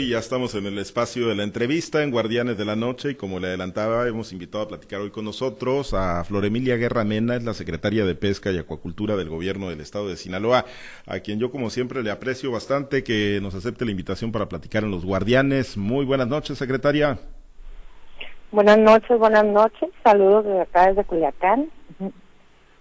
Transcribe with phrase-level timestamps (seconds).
[0.00, 3.14] Y ya estamos en el espacio de la entrevista en Guardianes de la Noche y
[3.16, 7.42] como le adelantaba, hemos invitado a platicar hoy con nosotros a Floremilia Guerra Mena, es
[7.42, 10.66] la secretaria de Pesca y Acuacultura del Gobierno del Estado de Sinaloa,
[11.04, 14.84] a quien yo como siempre le aprecio bastante que nos acepte la invitación para platicar
[14.84, 15.76] en los Guardianes.
[15.76, 17.18] Muy buenas noches, secretaria.
[18.52, 19.90] Buenas noches, buenas noches.
[20.04, 21.72] Saludos desde acá, desde Culiacán.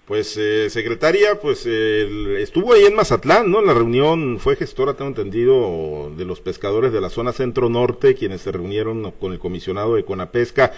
[0.08, 3.62] Pues, eh, secretaria, pues estuvo ahí en Mazatlán, ¿no?
[3.62, 8.54] La reunión fue gestora, tengo entendido, de los pescadores de la zona centro-norte, quienes se
[8.54, 10.72] reunieron con el comisionado de Conapesca.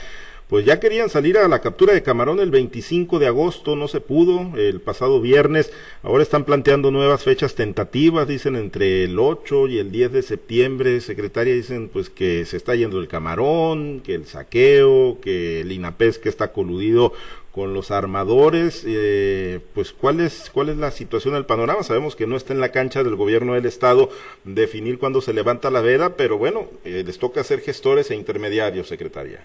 [0.50, 4.02] Pues ya querían salir a la captura de camarón el 25 de agosto, no se
[4.02, 5.72] pudo, el pasado viernes.
[6.02, 11.02] Ahora están planteando nuevas fechas tentativas, dicen entre el 8 y el 10 de septiembre.
[11.02, 16.30] Secretaria, dicen pues que se está yendo el camarón, que el saqueo, que el INAPESCA
[16.30, 17.14] está coludido
[17.52, 21.84] con los armadores, eh, pues cuál es, cuál es la situación del panorama.
[21.84, 24.10] Sabemos que no está en la cancha del gobierno del estado
[24.44, 28.88] definir cuándo se levanta la veda, pero bueno, eh, les toca ser gestores e intermediarios,
[28.88, 29.40] secretaria.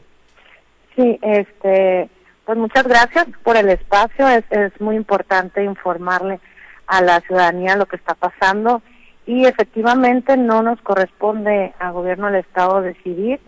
[0.97, 2.09] Sí, este,
[2.45, 4.29] pues muchas gracias por el espacio.
[4.29, 6.41] Es, es muy importante informarle
[6.87, 8.83] a la ciudadanía lo que está pasando
[9.27, 13.41] y efectivamente no nos corresponde al gobierno del estado decidir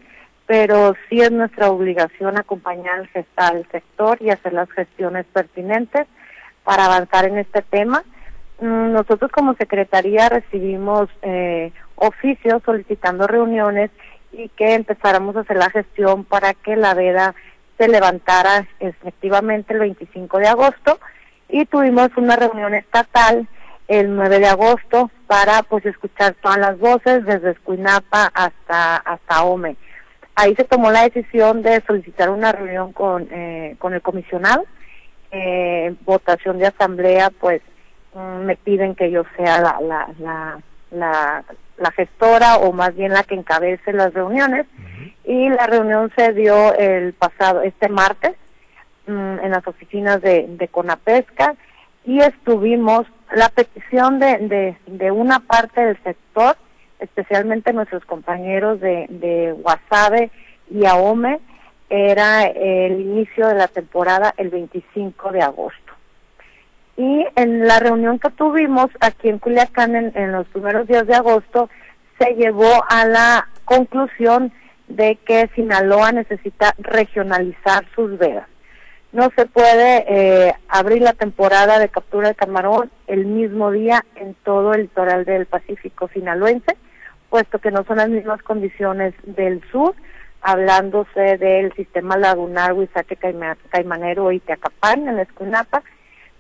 [0.47, 6.07] pero sí es nuestra obligación acompañar al sector y hacer las gestiones pertinentes
[6.65, 8.05] para avanzar en este tema.
[8.61, 13.91] Mm, nosotros como Secretaría recibimos eh, oficios solicitando reuniones
[14.33, 17.35] y que empezáramos a hacer la gestión para que la veda
[17.77, 20.99] se levantara efectivamente el 25 de agosto
[21.49, 23.49] y tuvimos una reunión estatal
[23.89, 29.77] el 9 de agosto para pues escuchar todas las voces desde Escuinapa hasta hasta Ome
[30.37, 34.65] ahí se tomó la decisión de solicitar una reunión con, eh, con el comisionado.
[35.33, 37.63] Eh, votación de asamblea, pues
[38.15, 40.59] mm, me piden que yo sea la, la, la,
[40.91, 41.45] la,
[41.79, 44.67] la gestora o más bien la que encabece las reuniones.
[45.25, 48.37] Y la reunión se dio el pasado, este martes,
[49.07, 51.57] mm, en las oficinas de, de Conapesca
[52.05, 56.57] y estuvimos, la petición de, de, de una parte del sector
[57.01, 60.31] especialmente nuestros compañeros de, de Guasave
[60.71, 61.41] y Ahome,
[61.89, 65.93] era el inicio de la temporada el 25 de agosto.
[66.97, 71.69] Y en la reunión que tuvimos aquí en Culiacán en, los primeros días de agosto,
[72.19, 74.53] se llevó a la conclusión
[74.89, 78.49] de que Sinaloa necesita regionalizar sus vedas.
[79.13, 84.35] No se puede eh, abrir la temporada de captura de camarón el mismo día en
[84.43, 86.77] todo el litoral del Pacífico sinaloense,
[87.31, 89.95] puesto que no son las mismas condiciones del sur,
[90.41, 95.83] hablándose del sistema lagunar Huizache Caimanero y Teacapán en Escunapa,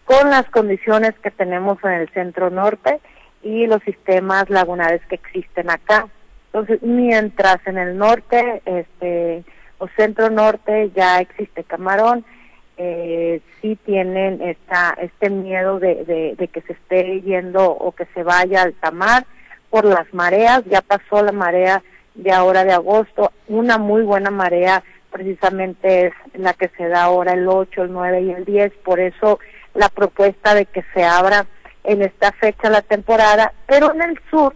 [0.04, 3.00] con las condiciones que tenemos en el centro norte
[3.42, 6.08] y los sistemas lagunares que existen acá.
[6.46, 9.44] Entonces, mientras en el norte, este,
[9.78, 12.24] o centro norte ya existe camarón,
[12.78, 18.06] eh, sí tienen esta, este miedo de, de, de que se esté yendo o que
[18.14, 19.26] se vaya al tamar,
[19.70, 21.82] por las mareas, ya pasó la marea
[22.14, 27.32] de ahora de agosto, una muy buena marea precisamente es la que se da ahora
[27.32, 29.38] el 8, el 9 y el 10, por eso
[29.74, 31.46] la propuesta de que se abra
[31.84, 34.54] en esta fecha la temporada, pero en el sur,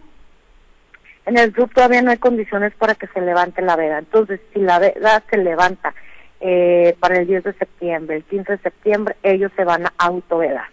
[1.25, 4.59] en el sur todavía no hay condiciones para que se levante la veda, entonces si
[4.59, 5.95] la veda se levanta
[6.41, 10.67] eh, para el 10 de septiembre, el 15 de septiembre, ellos se van a autovedar.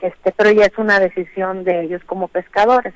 [0.00, 2.92] Este, pero ya es una decisión de ellos como pescadores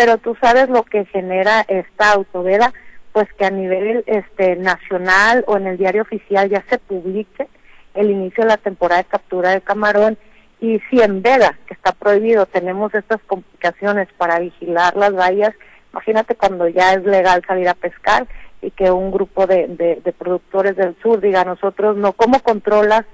[0.00, 2.72] pero tú sabes lo que genera esta autoveda,
[3.12, 7.46] pues que a nivel este nacional o en el diario oficial ya se publique
[7.92, 10.16] el inicio de la temporada de captura de camarón
[10.58, 15.52] y si en veda, que está prohibido, tenemos estas complicaciones para vigilar las vallas,
[15.92, 18.26] imagínate cuando ya es legal salir a pescar
[18.62, 19.66] y que un grupo de,
[20.02, 23.04] de, productores del sur diga nosotros no, ¿cómo controlas,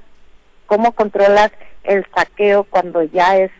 [0.66, 1.50] cómo controlas
[1.82, 3.50] el saqueo cuando ya es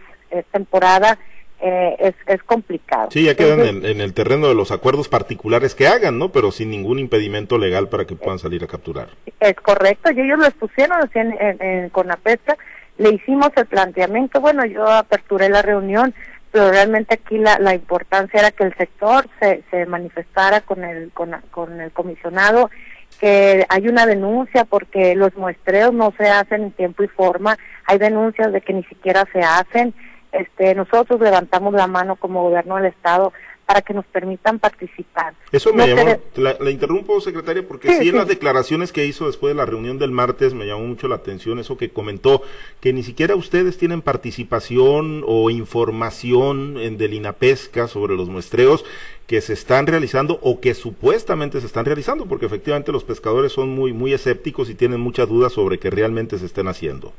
[0.53, 1.19] temporada?
[1.61, 3.09] Eh, es, es complicado.
[3.11, 6.31] Sí, ya quedan en, el terreno de los acuerdos particulares que hagan, ¿no?
[6.31, 9.09] Pero sin ningún impedimento legal para que puedan salir a capturar.
[9.41, 12.59] Es correcto, y ellos lo expusieron así en, en, con la pesca,
[12.99, 16.15] le hicimos el planteamiento, bueno, yo aperturé la reunión,
[16.51, 21.11] pero realmente aquí la, la importancia era que el sector se, se manifestara con el,
[21.13, 22.71] con, con el comisionado,
[23.19, 27.99] que hay una denuncia porque los muestreos no se hacen en tiempo y forma, hay
[27.99, 29.95] denuncias de que ni siquiera se hacen,
[30.33, 33.33] este, nosotros levantamos la mano como gobierno del Estado
[33.67, 35.35] para que nos permitan participar.
[35.51, 39.57] Eso me llamó, la, interrumpo, secretaria, porque sí, en las declaraciones que hizo después de
[39.57, 42.43] la reunión del martes me llamó mucho la atención eso que comentó,
[42.81, 48.85] que ni siquiera ustedes tienen participación o información en del INAPESCA sobre los muestreos
[49.27, 53.71] que se están realizando o que supuestamente se están realizando, porque efectivamente los pescadores son
[53.71, 57.13] muy, muy escépticos y tienen muchas dudas sobre que realmente se estén haciendo.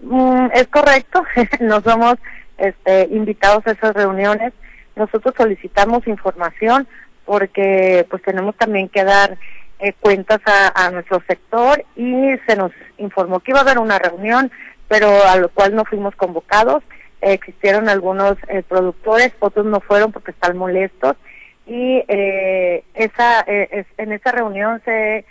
[0.00, 1.24] Mm, es correcto,
[1.60, 2.14] no somos
[2.56, 4.52] este, invitados a esas reuniones
[4.98, 6.86] nosotros solicitamos información
[7.24, 9.38] porque pues tenemos también que dar
[9.78, 14.50] eh, cuentas a, nuestro sector y se nos informó que iba a haber una reunión,
[14.88, 16.82] pero a lo cual no fuimos convocados.
[17.20, 21.14] existieron algunos eh, productores, otros no fueron porque están molestos
[21.66, 25.24] y eh, esa en esa reunión se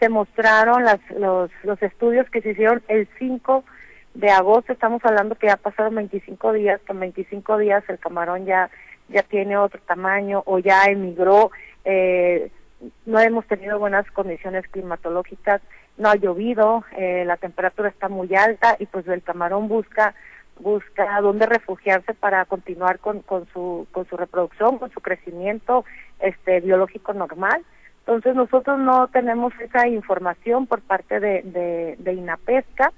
[0.00, 3.64] se mostraron las, los, los estudios que se hicieron el 5
[4.14, 8.46] de agosto, estamos hablando que ya pasaron 25 días, que en 25 días el camarón
[8.46, 8.70] ya
[9.08, 11.50] ya tiene otro tamaño o ya emigró,
[11.84, 12.50] eh,
[13.06, 15.60] no hemos tenido buenas condiciones climatológicas,
[15.98, 20.14] no ha llovido, eh, la temperatura está muy alta y pues el camarón busca
[20.60, 25.84] busca dónde refugiarse para continuar con, con su con su reproducción, con su crecimiento
[26.20, 27.64] este biológico normal.
[28.00, 32.92] Entonces nosotros no tenemos esa información por parte de, de, de INAPESCA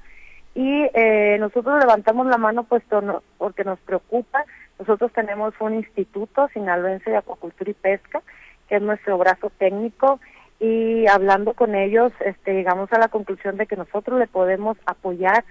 [0.56, 4.46] y eh, nosotros levantamos la mano puesto porque nos preocupa.
[4.78, 8.22] Nosotros tenemos un instituto sinaloense de acuacultura y pesca,
[8.66, 10.18] que es nuestro brazo técnico,
[10.58, 15.44] y hablando con ellos, este, llegamos a la conclusión de que nosotros le podemos apoyar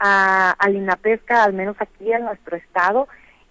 [0.00, 3.06] a, a Linapesca, al menos aquí en nuestro estado,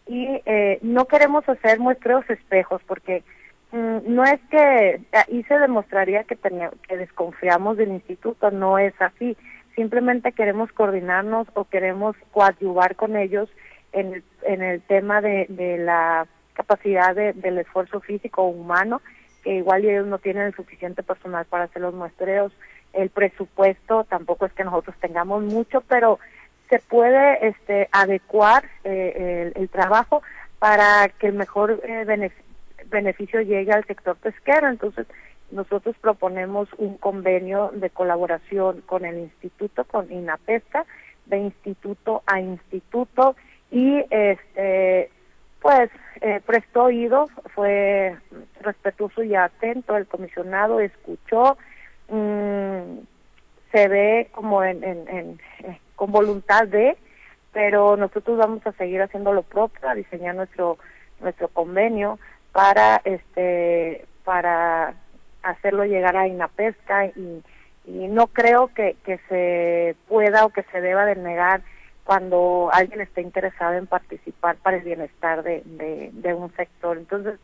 [0.06, 3.24] y eh, no queremos hacer muestreos espejos, porque
[3.72, 9.38] mm, no es que ahí se demostraría que, que desconfiamos del instituto, no es así,
[9.80, 13.50] simplemente queremos coordinarnos o queremos coadyuvar con ellos
[13.94, 19.02] en el, en el tema de, de la capacidad de, del esfuerzo físico humano,
[19.42, 22.52] que igual ellos no tienen el suficiente personal para hacer los muestreos.
[22.92, 26.20] El presupuesto tampoco es que nosotros tengamos mucho, pero
[26.68, 30.22] se puede este, adecuar eh, el, trabajo
[30.60, 32.32] para que el mejor eh,
[32.90, 34.68] beneficio llegue al sector pesquero.
[34.68, 35.08] Entonces,
[35.52, 40.86] nosotros proponemos un convenio de colaboración con el instituto, con INAPESCA,
[41.26, 43.36] de instituto a instituto,
[43.72, 45.12] y este
[45.62, 45.90] pues
[46.22, 48.16] eh, prestó oído, fue
[48.62, 51.58] respetuoso y atento, el comisionado escuchó,
[52.08, 53.00] mm,
[53.72, 56.98] se ve como en, en, eh, con voluntad de,
[57.52, 60.78] pero nosotros vamos a seguir haciendo lo propio, a diseñar nuestro
[61.20, 62.18] nuestro convenio
[62.52, 64.94] para este para
[65.44, 67.44] hacerlo llegar a Inapesca y,
[67.86, 71.62] y no creo que, que se pueda o que se deba de negar
[72.10, 75.62] cuando alguien está interesado en participar para el bienestar de,
[76.12, 76.98] de, un sector.
[76.98, 77.40] Entonces,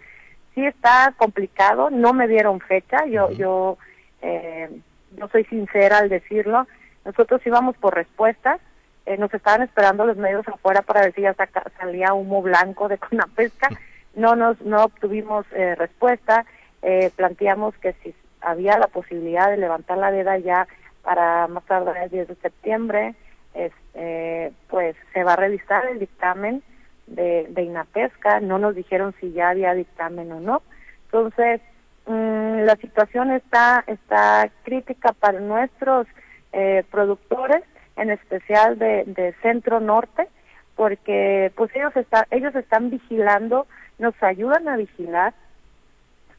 [0.56, 3.78] sí está complicado, no me dieron fecha, yo, yo,
[4.24, 4.70] eh,
[5.18, 6.66] yo soy sincera al decirlo,
[7.06, 8.60] nosotros íbamos por respuestas,
[9.06, 11.36] eh, nos estaban esperando los medios afuera para ver si ya
[11.78, 13.70] salía humo blanco de Conapesca,
[14.16, 16.44] no nos, no obtuvimos eh, respuesta,
[16.86, 20.68] eh, planteamos que si había la posibilidad de levantar la veda ya
[21.02, 23.16] para más tarde el 10 de septiembre,
[23.56, 26.62] este, pues se va a revisar el dictamen
[27.08, 30.62] de, de INAPESCA, no nos dijeron si ya había dictamen o no.
[31.06, 31.60] Entonces,
[32.06, 36.06] mm, la situación está, está crítica para nuestros
[36.54, 37.64] eh, productores,
[37.96, 40.28] en especial de, de Centro Norte,
[40.76, 43.66] porque pues ellos, está, ellos están vigilando,
[43.98, 45.34] nos ayudan a vigilar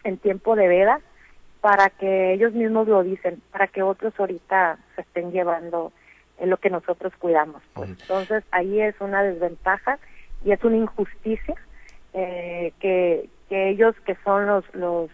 [0.07, 1.01] en tiempo de veda
[1.61, 5.93] para que ellos mismos lo dicen, para que otros ahorita se estén llevando
[6.39, 7.63] en lo que nosotros cuidamos.
[7.75, 7.91] Pues.
[7.91, 9.99] Entonces ahí es una desventaja
[10.45, 11.55] y es una injusticia
[12.13, 15.11] eh, que, que ellos que son los los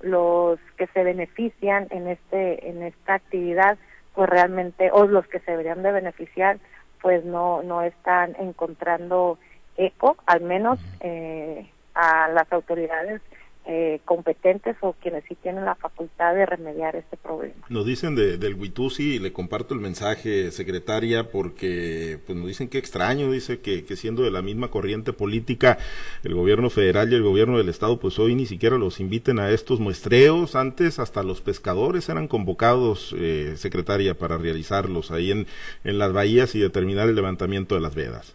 [0.00, 3.78] los que se benefician en este en esta actividad
[4.14, 6.58] pues realmente o los que se deberían de beneficiar
[7.00, 9.38] pues no no están encontrando
[9.76, 13.20] eco al menos eh, a las autoridades
[13.64, 17.54] eh, competentes o quienes sí tienen la facultad de remediar este problema.
[17.68, 22.68] Nos dicen de, del Huitusi, y le comparto el mensaje, secretaria, porque pues nos dicen
[22.68, 25.78] que extraño, dice que, que siendo de la misma corriente política,
[26.24, 29.50] el gobierno federal y el gobierno del estado, pues hoy ni siquiera los inviten a
[29.50, 35.46] estos muestreos, antes hasta los pescadores eran convocados, eh, secretaria, para realizarlos ahí en,
[35.84, 38.34] en las bahías y determinar el levantamiento de las vedas.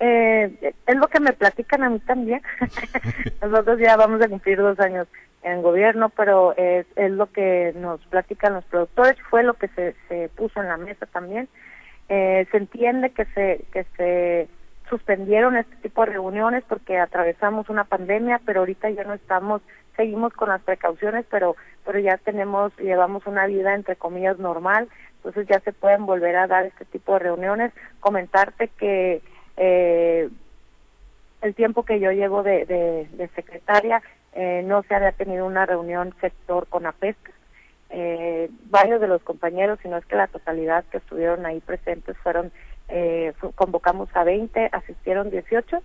[0.00, 2.42] Eh, es lo que me platican a mí también.
[3.42, 5.06] Nosotros ya vamos a cumplir dos años
[5.42, 9.94] en gobierno, pero es, es lo que nos platican los productores, fue lo que se,
[10.08, 11.48] se puso en la mesa también.
[12.08, 14.48] Eh, se entiende que se, que se
[14.88, 19.62] suspendieron este tipo de reuniones porque atravesamos una pandemia, pero ahorita ya no estamos,
[19.96, 25.46] seguimos con las precauciones, pero pero ya tenemos, llevamos una vida entre comillas normal, entonces
[25.48, 27.72] ya se pueden volver a dar este tipo de reuniones.
[28.00, 29.22] Comentarte que
[29.56, 30.28] eh,
[31.42, 34.02] el tiempo que yo llevo de, de, secretaria
[34.34, 37.32] eh, no se había tenido una reunión sector con APESCA.
[37.90, 42.16] Eh, varios de los compañeros, si no es que la totalidad que estuvieron ahí presentes
[42.18, 42.52] fueron
[42.88, 45.82] eh, convocamos a 20, asistieron 18,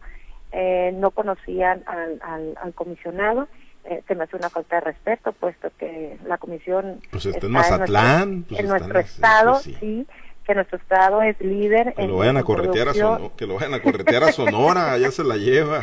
[0.51, 2.19] eh, no conocían al,
[2.55, 3.48] al, comisionado,
[3.84, 7.51] eh, se me hace una falta de respeto, puesto que la comisión pues está, en
[7.51, 10.07] Mazatlán, en nuestro, pues estado, sí.
[10.45, 13.73] Que nuestro estado es líder que lo vayan a corretear a Sonora, que lo vayan
[13.73, 15.81] a corretear a Sonora, ya se la lleva.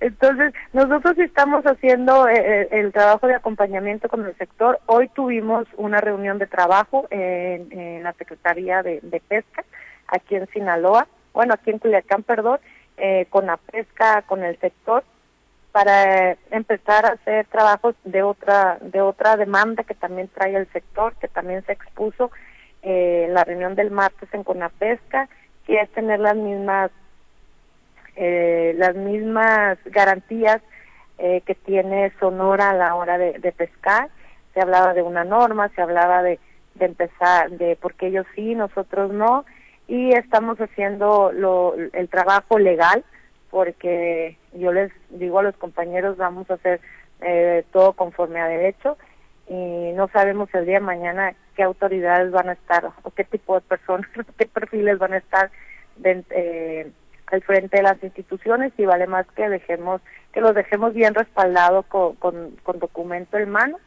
[0.00, 4.78] Entonces, nosotros estamos haciendo el trabajo de acompañamiento con el sector.
[4.86, 9.64] Hoy tuvimos una reunión de trabajo en, la Secretaría de Pesca
[10.10, 12.58] aquí en Sinaloa, bueno, aquí en Culiacán, perdón,
[12.96, 15.04] eh, con la pesca, con el sector,
[15.72, 21.14] para empezar a hacer trabajos de otra de otra demanda que también trae el sector,
[21.20, 22.32] que también se expuso
[22.82, 25.28] eh, en la reunión del martes en Conapesca,
[25.66, 26.90] que es tener las mismas
[28.16, 30.60] eh, las mismas garantías
[31.18, 34.10] eh, que tiene Sonora a la hora de, de, pescar.
[34.52, 36.38] Se hablaba de una norma, se hablaba de,
[36.74, 39.44] de empezar, de porque ellos sí, nosotros no,
[39.86, 43.04] y estamos haciendo lo, el trabajo legal
[43.50, 46.80] porque yo les digo a los compañeros vamos a hacer
[47.20, 48.96] eh, todo conforme a derecho
[49.50, 53.56] y no sabemos el día de mañana qué autoridades van a estar o qué tipo
[53.56, 55.50] de personas, qué perfiles van a estar
[56.04, 56.90] eh,
[57.26, 60.00] al frente de las instituciones y vale más que dejemos
[60.32, 63.78] que los dejemos bien respaldados con, con, con documento en mano.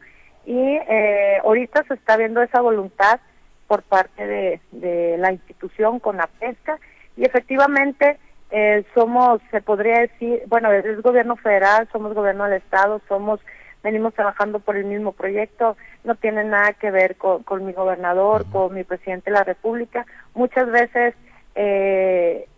[0.44, 3.20] Y eh, ahorita se está viendo esa voluntad
[3.66, 6.78] por parte de, de la institución con la pesca
[7.16, 8.18] y efectivamente
[8.50, 13.40] eh, somos, se podría decir, bueno, es gobierno federal, somos gobierno del estado, somos,
[13.84, 18.46] venimos trabajando por el mismo proyecto, no tiene nada que ver con, con mi gobernador,
[18.50, 20.06] con mi presidente de la república.
[20.34, 21.14] Muchas veces
[21.54, 22.48] eh,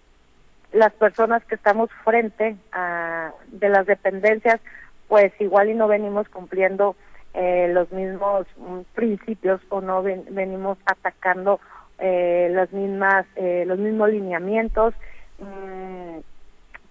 [0.72, 4.60] las personas que estamos frente a de las dependencias,
[5.08, 6.96] pues igual y no venimos cumpliendo
[7.34, 11.60] eh, los mismos mm, principios o no venimos atacando
[11.98, 14.94] eh, las mismas eh, los mismos lineamientos
[15.38, 16.18] mm,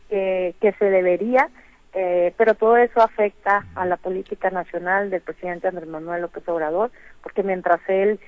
[0.08, 1.50] que, se debería
[1.96, 6.92] eh, pero todo eso afecta a la política nacional del presidente Andrés Manuel López Obrador
[7.24, 8.20] porque mientras él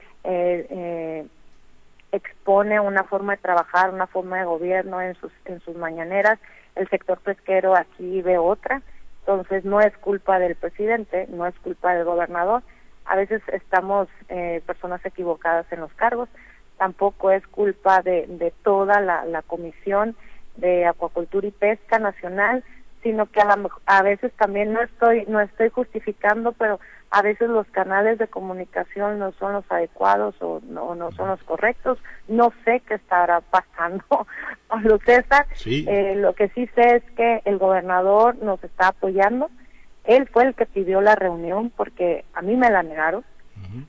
[2.11, 6.39] expone una forma de trabajar una forma de gobierno en sus en sus mañaneras
[6.75, 8.81] el sector pesquero aquí ve otra
[9.27, 12.63] entonces no es culpa del presidente, no es culpa del gobernador.
[13.03, 16.29] A veces estamos eh, personas equivocadas en los cargos.
[16.77, 20.15] Tampoco es culpa de, de toda la Comisión
[20.55, 22.63] de Acuacultura y Pesca Nacional,
[23.07, 26.77] sino que a, la, a veces también no estoy no estoy justificando, pero
[27.09, 31.41] a veces los canales de comunicación no son los adecuados o no, no son los
[31.43, 31.99] correctos.
[32.27, 34.03] No sé qué estará pasando
[34.67, 35.45] con los César.
[35.65, 39.49] Eh, lo que sí sé es que el gobernador nos está apoyando.
[40.03, 43.23] Él fue el que pidió la reunión porque a mí me la negaron.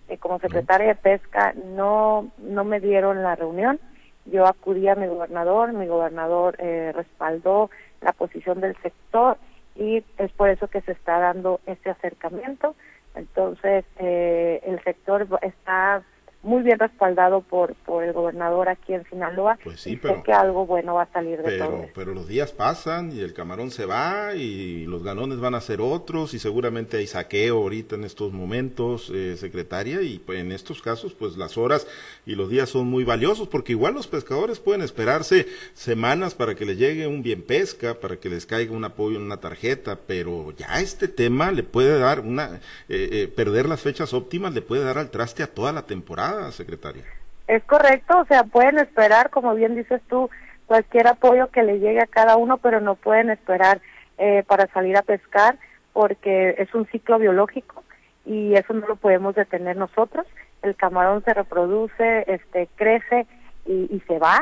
[0.09, 3.81] Eh, como secretaria de Pesca no, no me dieron la reunión.
[4.27, 7.71] Yo acudí a mi gobernador, mi gobernador eh, respaldó
[8.01, 9.37] la posición del sector
[9.75, 12.75] y es por eso que se está dando este acercamiento.
[13.15, 16.03] Entonces, eh, el sector está
[16.43, 19.59] muy bien respaldado por, por el gobernador aquí en Sinaloa.
[19.63, 21.85] Pues sí, pero, sé que algo bueno va a salir de pero, todo.
[21.95, 25.81] Pero los días pasan y el camarón se va y los galones van a ser
[25.81, 30.81] otros y seguramente hay saqueo ahorita en estos momentos, eh, secretaria, y pues, en estos
[30.81, 31.87] casos pues las horas
[32.25, 36.65] y los días son muy valiosos porque igual los pescadores pueden esperarse semanas para que
[36.65, 40.53] les llegue un bien pesca, para que les caiga un apoyo en una tarjeta, pero
[40.57, 44.85] ya este tema le puede dar una, eh, eh, perder las fechas óptimas le puede
[44.85, 47.05] dar al traste a toda la temporada secretaria.
[47.47, 50.29] Es correcto, o sea, pueden esperar, como bien dices tú,
[50.67, 53.81] cualquier apoyo que le llegue a cada uno, pero no pueden esperar
[54.19, 55.59] eh, para salir a pescar
[55.93, 57.83] porque es un ciclo biológico
[58.25, 60.27] y eso no lo podemos detener nosotros.
[60.63, 63.27] El camarón se reproduce, este, crece
[63.67, 64.39] y, se va.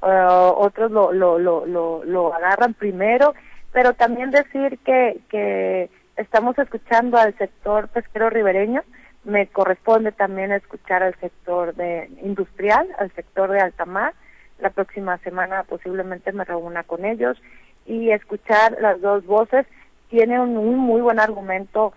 [0.00, 3.34] otros lo, lo, lo, lo, lo agarran primero,
[3.72, 8.82] pero también decir que, que estamos escuchando al sector pesquero ribereño,
[9.24, 14.14] me corresponde también escuchar al sector de industrial, al sector de alta mar.
[14.60, 17.40] La próxima semana posiblemente me reúna con ellos
[17.86, 19.66] y escuchar las dos voces
[20.08, 21.92] tiene un, muy buen argumento.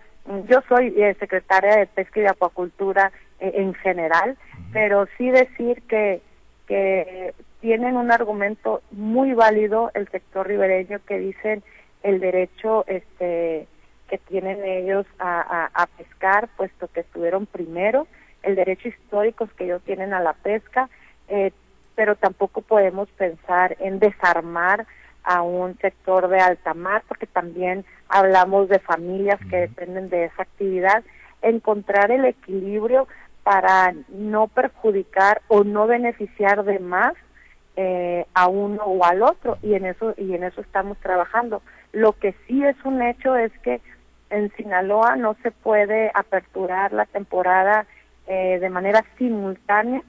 [0.48, 4.36] Yo soy eh, secretaria de Pesca y de Acuacultura eh, en general,
[4.72, 6.20] pero sí decir que,
[6.66, 11.62] que tienen un argumento muy válido el sector ribereño que dicen
[12.02, 13.66] el derecho este
[14.08, 18.06] que tienen ellos a, pescar, puesto que estuvieron primero,
[18.42, 20.88] el derecho histórico que ellos tienen a la pesca,
[21.28, 21.52] eh,
[21.94, 24.86] pero tampoco podemos pensar en desarmar
[25.24, 30.42] a un sector de alta mar, porque también hablamos de familias que dependen de esa
[30.42, 31.02] actividad,
[31.42, 33.06] encontrar el equilibrio
[33.42, 37.14] para no perjudicar o no beneficiar de más
[37.76, 41.62] eh, a uno o al otro y en eso y en eso estamos trabajando.
[41.92, 43.80] Lo que sí es un hecho es que
[44.30, 47.86] en Sinaloa no se puede aperturar la temporada
[48.26, 50.02] eh, de manera simultánea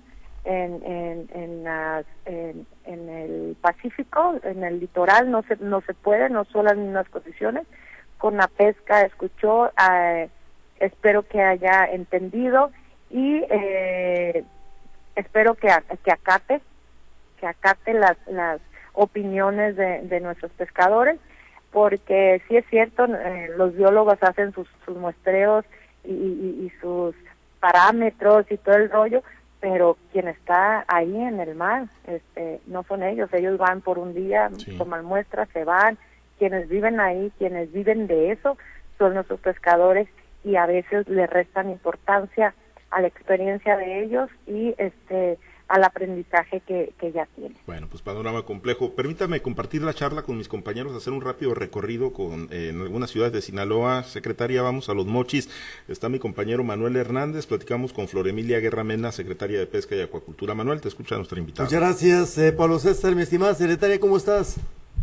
[0.46, 6.46] en, en, en, en, el Pacífico, en el litoral, no se, no se puede, no
[6.46, 7.66] son las mismas condiciones.
[8.18, 10.30] Con la pesca escuchó, eh,
[10.80, 12.72] espero que haya entendido
[13.10, 14.44] y eh,
[15.16, 15.70] espero que,
[16.04, 16.62] que acate
[17.40, 18.60] que acate las, las
[18.94, 21.20] opiniones de, de nuestros pescadores,
[21.72, 25.66] porque sí es cierto, eh, los biólogos hacen sus, sus muestreos
[26.04, 27.16] y, y, sus
[27.60, 29.22] parámetros y todo el rollo,
[29.60, 34.14] pero quien está ahí en el mar este, no son ellos, ellos van por un
[34.14, 35.98] día, toman muestras, se van,
[36.38, 38.58] quienes viven ahí, quienes viven de eso,
[38.98, 40.08] son nuestros pescadores
[40.44, 42.54] y a veces le restan importancia
[42.92, 45.38] a la experiencia de ellos y este
[45.70, 47.56] al aprendizaje que, que ya tiene.
[47.68, 48.96] Bueno, pues panorama complejo.
[48.96, 53.12] Permítame compartir la charla con mis compañeros, hacer un rápido recorrido con, eh, en algunas
[53.12, 54.04] ciudades de Sinaloa.
[54.04, 55.48] Secretaria, vamos a los mochis.
[55.88, 57.46] Está mi compañero Manuel Hernández.
[57.46, 60.56] Platicamos con Floremilia Guerra Mena, secretaria de Pesca y Acuacultura.
[60.56, 61.66] Manuel, te escucha nuestra invitada.
[61.66, 64.58] Muchas gracias, eh, Pablo César, mi estimada secretaria, ¿cómo estás?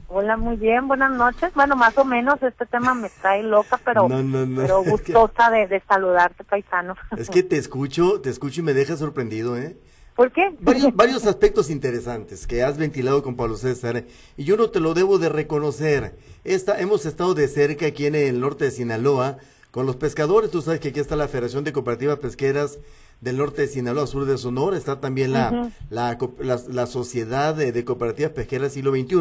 [0.08, 1.52] Hola, muy bien, buenas noches.
[1.54, 6.44] Bueno, más o menos este tema me trae loca, pero, pero gustosa de, de saludarte,
[6.44, 6.96] paisano.
[7.16, 9.76] Es que te escucho, te escucho y me deja sorprendido, ¿eh?
[10.16, 10.56] ¿Por qué?
[10.94, 14.04] Varios, aspectos interesantes que has ventilado con Pablo César
[14.38, 16.16] y yo no te lo debo de reconocer.
[16.42, 19.36] Esta, hemos estado de cerca aquí en el norte de Sinaloa
[19.70, 20.50] con los pescadores.
[20.50, 22.78] Tú sabes que aquí está la Federación de Cooperativas Pesqueras
[23.20, 24.78] del norte de Sinaloa, sur de Sonora.
[24.78, 29.18] Está también la, la, Sociedad de, Cooperativas Pesqueras siglo XXI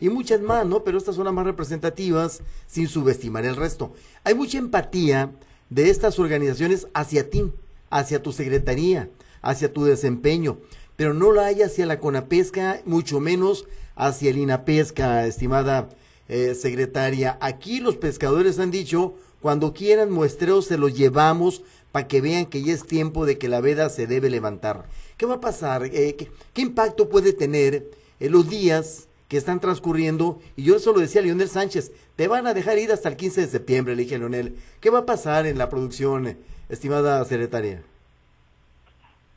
[0.00, 0.82] y muchas más, ¿no?
[0.82, 3.92] Pero estas son las más representativas sin subestimar el resto.
[4.24, 5.30] Hay mucha empatía
[5.68, 7.52] de estas organizaciones hacia ti,
[7.90, 9.10] hacia tu secretaría
[9.42, 10.58] hacia tu desempeño,
[10.96, 15.88] pero no la hay hacia la CONAPESCA, mucho menos hacia el INAPESCA, estimada
[16.28, 17.38] eh, secretaria.
[17.40, 22.62] Aquí los pescadores han dicho, cuando quieran muestreos se los llevamos para que vean que
[22.62, 24.86] ya es tiempo de que la veda se debe levantar.
[25.16, 25.84] ¿Qué va a pasar?
[25.84, 30.40] Eh, ¿qué, impacto puede tener en los días que están transcurriendo?
[30.56, 33.16] Y yo eso lo decía a Leonel Sánchez, te van a dejar ir hasta el
[33.16, 34.56] 15 de septiembre, le dije a Leonel.
[34.80, 36.36] ¿Qué va a pasar en la producción,
[36.68, 37.82] estimada secretaria?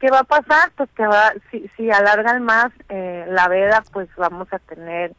[0.01, 0.71] ¿Qué va a pasar?
[0.75, 5.13] Pues que va, si, si alargan más eh, la veda, pues vamos a tener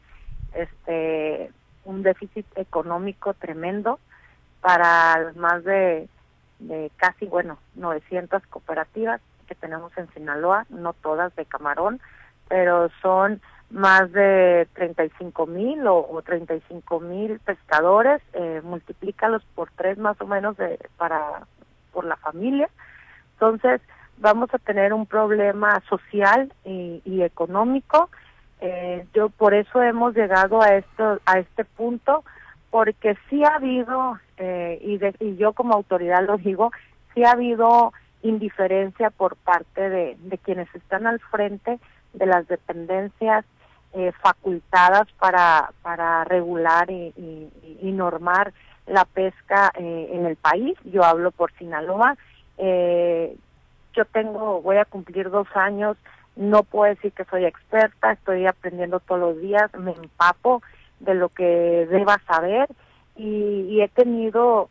[0.54, 1.52] este
[1.84, 4.00] un déficit económico tremendo
[4.60, 6.08] para más de,
[6.58, 12.00] de casi, bueno, 900 cooperativas que tenemos en Sinaloa, no todas de camarón,
[12.48, 13.40] pero son
[13.70, 20.26] más de 35 mil o, o 35 mil pescadores, eh, multiplícalos por tres más o
[20.26, 21.46] menos de, para
[21.92, 22.68] por la familia.
[23.34, 23.80] Entonces,
[24.22, 28.08] vamos a tener un problema social y, económico.
[28.60, 32.24] Eh, yo por eso hemos llegado a esto a este punto
[32.70, 36.70] porque sí ha habido eh, y, y yo como autoridad lo digo
[37.12, 41.80] sí ha habido indiferencia por parte de, quienes están al frente
[42.12, 43.44] de las dependencias
[43.94, 47.12] eh, facultadas para para regular y,
[47.80, 48.52] y, normar
[48.86, 52.16] la pesca en el país yo hablo por Sinaloa
[52.58, 53.36] eh,
[53.92, 55.96] yo tengo, voy a cumplir dos años,
[56.36, 60.62] no puedo decir que soy experta, estoy aprendiendo todos los días, me empapo
[61.00, 62.68] de lo que deba saber
[63.16, 64.70] y, he tenido,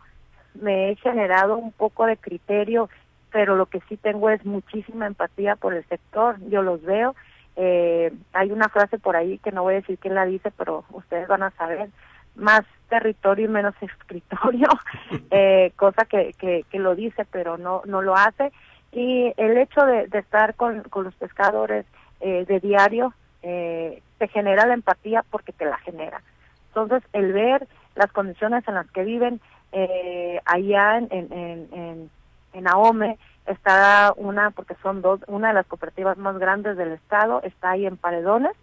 [0.56, 2.90] me he generado un poco de criterio,
[3.32, 7.16] pero lo que sí tengo es muchísima empatía por el sector, yo los veo.
[7.56, 10.86] Eh, hay una frase por ahí que no voy a decir quién la dice, pero
[10.92, 11.90] ustedes van a saber,
[12.36, 14.68] más territorio y menos escritorio,
[15.32, 18.52] eh, cosa que, que, que lo dice, pero no, no lo hace
[18.92, 21.86] y el hecho de, estar con, los pescadores
[22.20, 26.22] eh, de diario eh, te genera la empatía porque te la genera.
[26.68, 32.10] Entonces, el ver las condiciones en las que viven eh, allá en, en, en,
[32.54, 37.42] en Ahome, está una, porque son dos, una de las cooperativas más grandes del estado,
[37.44, 38.54] está ahí en Paredones,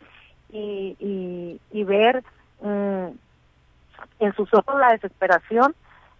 [0.50, 2.22] y, y, y ver
[2.62, 3.08] mm,
[4.20, 5.74] en sus ojos la desesperación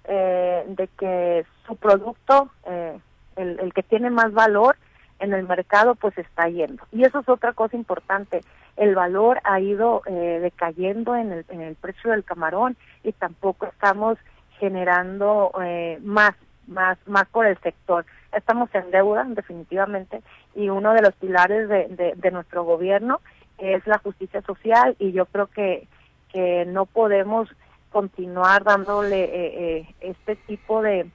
[0.04, 2.98] eh, de que su producto eh,
[3.38, 4.76] el, que tiene más valor
[5.20, 6.82] en el mercado pues está yendo.
[6.92, 8.40] Y eso es otra cosa importante.
[8.76, 14.18] El valor ha ido eh, decayendo en el, precio del camarón y tampoco estamos
[14.58, 16.34] generando eh, más,
[16.66, 18.06] más, más por el sector.
[18.32, 20.22] Estamos en deuda, definitivamente,
[20.54, 23.20] y uno de los pilares de, de, nuestro gobierno
[23.56, 25.88] es la justicia social y yo creo que,
[26.32, 27.48] que no podemos
[27.90, 31.10] continuar dándole eh, eh, este tipo de,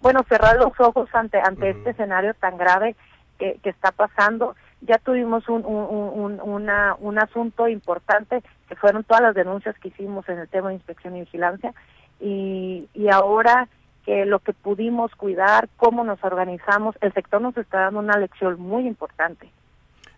[0.00, 2.96] bueno, cerrar los ojos ante, ante este escenario tan grave
[3.38, 4.54] que, que está pasando.
[4.82, 10.28] Ya tuvimos un, un, una, un asunto importante que fueron todas las denuncias que hicimos
[10.28, 11.72] en el tema de inspección y vigilancia
[12.20, 13.68] y, y ahora
[14.04, 18.60] que lo que pudimos cuidar, cómo nos organizamos, el sector nos está dando una lección
[18.60, 19.50] muy importante.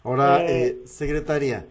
[0.05, 1.65] Ahora, eh, eh secretaria,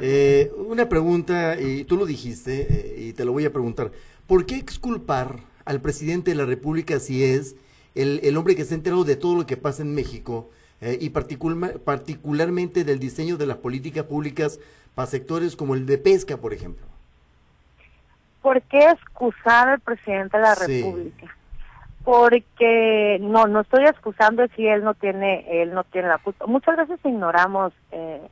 [0.00, 3.90] eh, una pregunta, y tú lo dijiste, eh, y te lo voy a preguntar.
[4.26, 7.54] ¿Por qué exculpar al presidente de la República si es
[7.94, 10.50] el, el hombre que se ha enterado de todo lo que pasa en México
[10.80, 14.60] y particular, particularmente del diseño de las políticas públicas
[14.94, 16.86] para sectores como el de pesca, por ejemplo?
[18.42, 21.36] ¿Por qué excusar al presidente de la República?
[22.04, 26.46] Porque no, no estoy excusando si él no tiene, él no tiene la culpa.
[26.46, 28.26] Muchas veces ignoramos eh,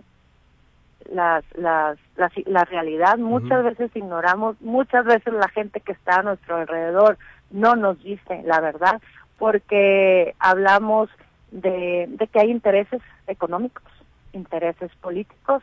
[1.12, 6.56] las, las, la, realidad, muchas veces ignoramos, muchas veces la gente que está a nuestro
[6.56, 7.18] alrededor
[7.50, 9.00] no nos dice la verdad,
[9.38, 11.10] porque hablamos
[11.50, 13.84] de, de que hay intereses económicos,
[14.32, 15.62] intereses políticos,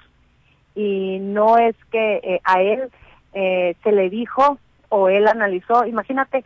[0.75, 2.89] y no es que eh, a él
[3.33, 4.57] eh, se le dijo
[4.89, 6.43] o él analizó, imagínate,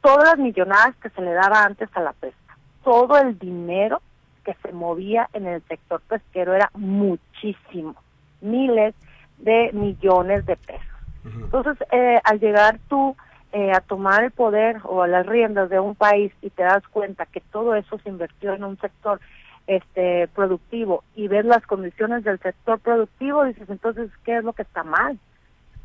[0.00, 4.02] todas las millonadas que se le daba antes a la pesca, todo el dinero
[4.44, 7.94] que se movía en el sector pesquero era muchísimo,
[8.40, 8.94] miles
[9.40, 10.86] de millones de pesos.
[11.24, 13.14] Entonces, eh, al llegar tú
[13.52, 16.86] eh, a tomar el poder o a las riendas de un país y te das
[16.88, 19.20] cuenta que todo eso se invirtió en un sector
[19.66, 24.62] este productivo y ves las condiciones del sector productivo, dices, entonces, ¿qué es lo que
[24.62, 25.18] está mal?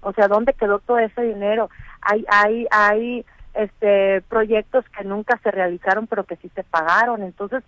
[0.02, 1.70] O sea, ¿dónde quedó todo ese dinero?
[2.02, 7.24] Hay, hay, hay este, proyectos que nunca se realizaron, pero que sí se pagaron.
[7.24, 7.64] Entonces,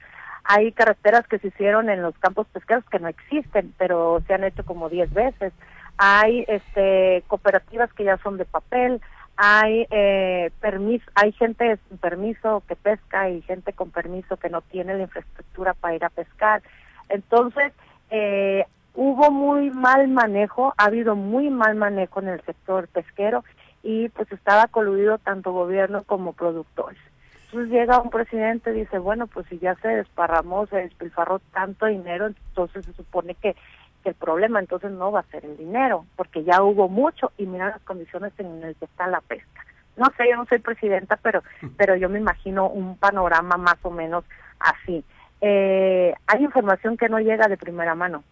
[0.49, 4.45] hay carreteras que se hicieron en los campos pesqueros que no existen, pero se han
[4.45, 5.51] hecho como 10 veces.
[5.97, 9.01] Hay este, cooperativas que ya son de papel,
[9.36, 14.62] hay eh, permiso, hay gente sin permiso que pesca y gente con permiso que no
[14.62, 16.62] tiene la infraestructura para ir a pescar.
[17.10, 17.73] Entonces,
[18.10, 23.43] eh, hubo muy mal manejo, ha habido muy mal manejo en el sector pesquero
[23.83, 26.99] y pues estaba coludido tanto gobierno como productores.
[27.47, 31.86] Entonces llega un presidente y dice, bueno, pues si ya se desparramó, se despilfarró tanto
[31.86, 33.55] dinero, entonces se supone que,
[34.03, 37.45] que el problema entonces no va a ser el dinero, porque ya hubo mucho y
[37.45, 39.65] mira las condiciones en las que está la pesca.
[39.95, 41.41] No sé, yo no soy presidenta, pero,
[41.77, 44.25] pero yo me imagino un panorama más o menos
[44.60, 45.03] así.
[45.39, 48.23] Eh, hay información que no llega de primera mano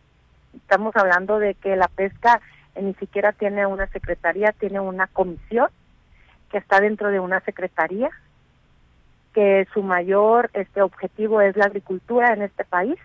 [0.55, 2.41] estamos hablando de que la pesca
[2.75, 5.67] eh, ni siquiera tiene una secretaría, tiene una comisión
[6.51, 8.09] que está dentro de una secretaría,
[9.35, 12.95] que su mayor este objetivo es la agricultura en este país,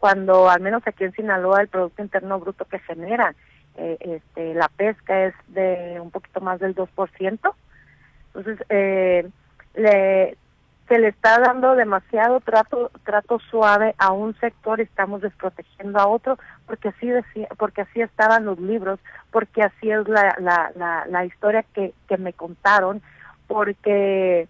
[0.00, 3.32] cuando al menos aquí en Sinaloa el Producto Interno Bruto que genera
[3.76, 7.54] eh, este, la pesca es de un poquito más del 2%.
[8.34, 9.30] Entonces, eh,
[9.76, 10.36] le,
[10.88, 16.38] se le está dando demasiado trato trato suave a un sector estamos desprotegiendo a otro
[16.66, 18.98] porque así decía porque así estaban los libros
[19.30, 23.02] porque así es la la la, la historia que que me contaron
[23.48, 24.48] porque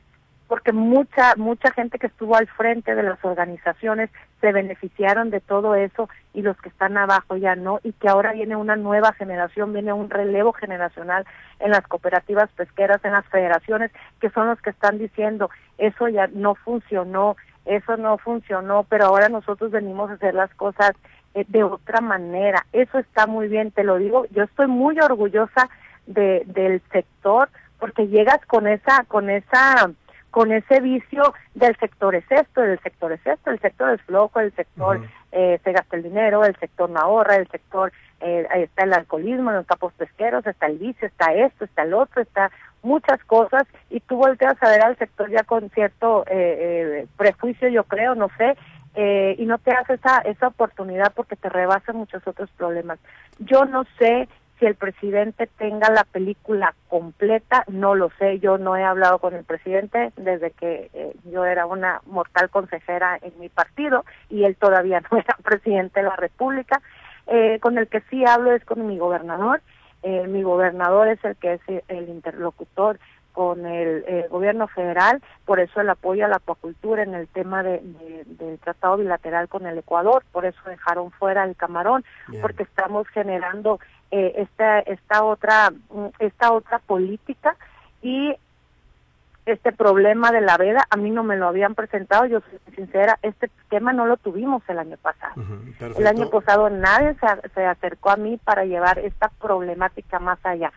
[0.48, 5.74] porque mucha mucha gente que estuvo al frente de las organizaciones se beneficiaron de todo
[5.74, 9.72] eso y los que están abajo ya no y que ahora viene una nueva generación,
[9.72, 11.26] viene un relevo generacional
[11.58, 16.28] en las cooperativas pesqueras, en las federaciones que son los que están diciendo, eso ya
[16.28, 20.92] no funcionó, eso no funcionó, pero ahora nosotros venimos a hacer las cosas
[21.34, 22.64] eh, de otra manera.
[22.72, 25.68] Eso está muy bien, te lo digo, yo estoy muy orgullosa
[26.06, 27.48] de del sector
[27.80, 29.90] porque llegas con esa con esa
[30.36, 34.38] con ese vicio del sector es esto, del sector es esto, el sector es flojo,
[34.38, 35.00] el sector
[35.32, 39.48] eh, se gasta el dinero, el sector no ahorra, el sector eh, está el alcoholismo
[39.48, 42.50] en los capos pesqueros, está el vicio, está esto, está el otro, está
[42.82, 47.84] muchas cosas y tú volteas a ver al sector ya con cierto eh, prejuicio, yo
[47.84, 48.58] creo, no sé,
[49.38, 52.98] y no te das esa, esa oportunidad porque te rebasan muchos otros problemas.
[53.38, 58.76] Yo no sé si el presidente tenga la película completa, no lo sé, yo no
[58.76, 63.48] he hablado con el presidente desde que eh, yo era una mortal consejera en mi
[63.48, 66.80] partido y él todavía no era presidente de la República.
[67.26, 69.60] Eh, con el que sí hablo es con mi gobernador.
[70.02, 72.98] Eh, mi gobernador es el que es el interlocutor
[73.36, 77.82] con el gobierno federal, por eso el apoyo a la acuacultura en el tema de,
[78.24, 82.02] del tratado bilateral con el Ecuador, por eso dejaron fuera el camarón,
[82.40, 83.78] porque estamos generando
[84.10, 85.70] eh, esta esta otra
[86.18, 87.56] esta otra política
[88.00, 88.34] y
[89.44, 93.18] este problema de la veda a mí no me lo habían presentado yo soy sincera
[93.20, 95.34] este tema no lo tuvimos el año pasado.
[95.98, 100.72] El año pasado nadie se, se acercó a mí para llevar esta problemática más allá.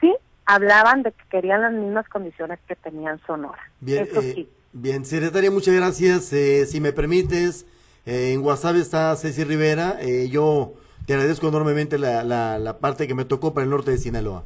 [0.00, 0.16] Sí
[0.48, 3.60] hablaban de que querían las mismas condiciones que tenían Sonora.
[3.80, 6.32] Bien, eh, bien secretaria, muchas gracias.
[6.32, 7.66] Eh, si me permites,
[8.06, 9.98] eh, en WhatsApp está Ceci Rivera.
[10.30, 10.72] yo
[11.06, 14.42] te agradezco enormemente la, la, la, parte que me tocó para el norte de Sinaloa.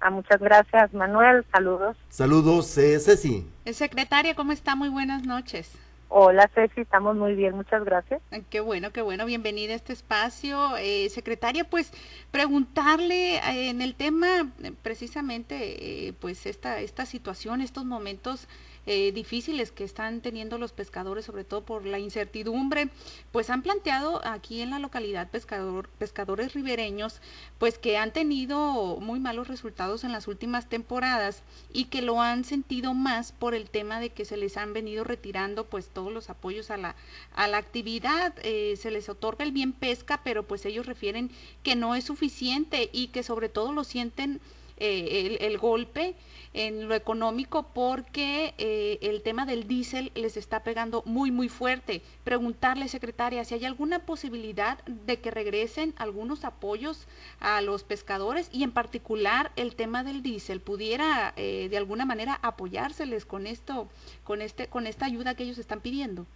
[0.00, 1.46] Ah, muchas gracias, Manuel.
[1.52, 1.96] Saludos.
[2.08, 3.46] Saludos, Ceci.
[3.72, 4.74] Secretaria, ¿cómo está?
[4.74, 5.70] Muy buenas noches.
[6.10, 8.22] Hola Ceci, estamos muy bien, muchas gracias.
[8.48, 10.78] Qué bueno, qué bueno, bienvenida a este espacio.
[10.78, 11.92] Eh, secretaria, pues
[12.30, 18.48] preguntarle eh, en el tema eh, precisamente, pues esta, esta situación, estos momentos
[18.90, 22.88] eh, difíciles que están teniendo los pescadores, sobre todo por la incertidumbre,
[23.32, 27.20] pues han planteado aquí en la localidad pescador, pescadores ribereños,
[27.58, 32.44] pues que han tenido muy malos resultados en las últimas temporadas y que lo han
[32.44, 36.30] sentido más por el tema de que se les han venido retirando pues todos los
[36.30, 36.96] apoyos a la,
[37.34, 41.30] a la actividad, eh, se les otorga el bien pesca, pero pues ellos refieren
[41.62, 44.40] que no es suficiente y que sobre todo lo sienten
[44.80, 46.14] eh, el, el, golpe
[46.54, 52.02] en lo económico porque eh, el tema del diésel les está pegando muy muy fuerte.
[52.24, 57.06] Preguntarle, secretaria, si hay alguna posibilidad de que regresen algunos apoyos
[57.40, 62.38] a los pescadores y en particular el tema del diésel pudiera eh, de alguna manera
[62.42, 63.88] apoyárseles con esto,
[64.24, 66.26] con este, con esta ayuda que ellos están pidiendo.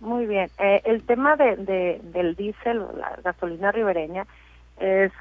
[0.00, 4.26] Muy bien, el tema de, de, del diésel, la gasolina ribereña,
[4.80, 5.12] es,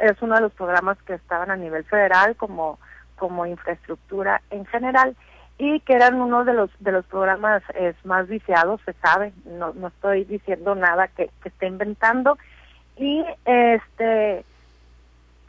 [0.00, 2.78] es uno de los programas que estaban a nivel federal como,
[3.18, 5.16] como infraestructura en general
[5.58, 9.72] y que eran uno de los de los programas es, más viciados, se sabe, no,
[9.74, 12.38] no estoy diciendo nada que, que esté inventando
[12.96, 14.44] y este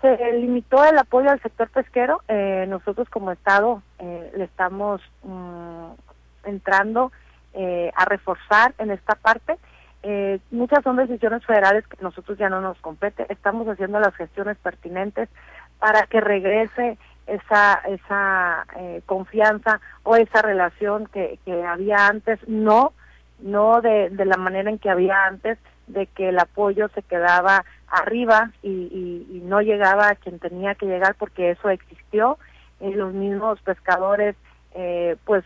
[0.02, 5.92] se limitó el apoyo al sector pesquero, eh, nosotros como Estado eh, le estamos mm,
[6.46, 7.12] entrando
[7.54, 9.58] eh, a reforzar en esta parte
[10.52, 13.26] muchas son decisiones federales que nosotros ya no nos compete.
[13.28, 15.28] Estamos haciendo las gestiones pertinentes
[15.78, 16.98] para que regrese
[17.34, 22.94] esa esa eh, confianza o esa relación que, que había antes, no
[23.40, 27.66] no de, de la manera en que había antes, de que el apoyo se quedaba
[27.88, 32.38] arriba y, y, no llegaba a quien tenía que llegar porque eso existió.
[32.80, 34.36] y los mismos pescadores,
[34.74, 35.44] eh, pues,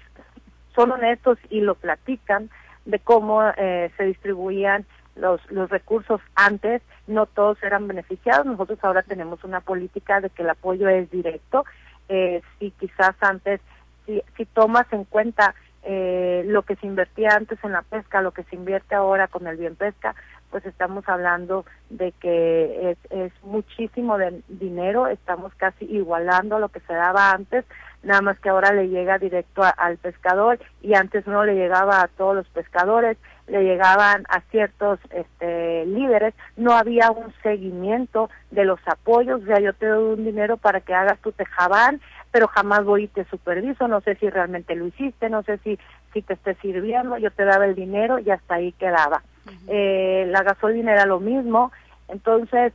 [0.76, 2.50] son honestos y lo platican
[2.86, 8.46] de cómo eh, se distribuían los, los recursos antes, no todos eran beneficiados.
[8.46, 11.66] Nosotros ahora tenemos una política de que el apoyo es directo.
[12.10, 13.62] Eh, si quizás antes,
[14.06, 18.32] si, si tomas en cuenta eh, lo que se invertía antes en la pesca, lo
[18.32, 20.16] que se invierte ahora con el bien pesca,
[20.50, 26.80] pues estamos hablando de que es, es muchísimo de dinero, estamos casi igualando lo que
[26.82, 27.66] se daba antes,
[28.04, 32.08] nada más que ahora le llega directo al pescador y antes no le llegaba a
[32.08, 33.18] todos los pescadores,
[33.48, 39.60] le llegaban a ciertos este, líderes, no había un seguimiento de los apoyos, o sea,
[39.60, 42.00] yo te doy un dinero para que hagas tu tejabán,
[42.32, 45.78] pero jamás voy y te superviso, no sé si realmente lo hiciste, no sé si,
[46.14, 49.24] si te esté sirviendo, yo te daba el dinero y hasta ahí quedaba.
[49.68, 51.72] eh, la gasolina era lo mismo,
[52.08, 52.74] entonces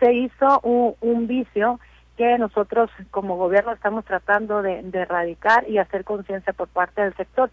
[0.00, 1.78] se hizo un, un vicio
[2.18, 7.48] que nosotros como gobierno estamos tratando de, erradicar y hacer conciencia por parte del sector.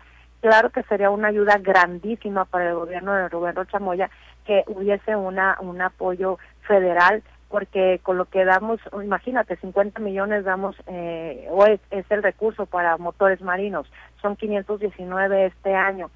[0.45, 4.11] Claro que sería una ayuda grandísima para el gobierno de Rubén Rocha Moya
[4.45, 10.75] que hubiese una un apoyo federal porque con lo que damos, imagínate, 50 millones damos,
[10.85, 16.11] eh, o es, el recurso para motores marinos, son 519 este año.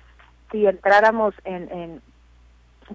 [0.52, 2.02] Si entráramos en, en,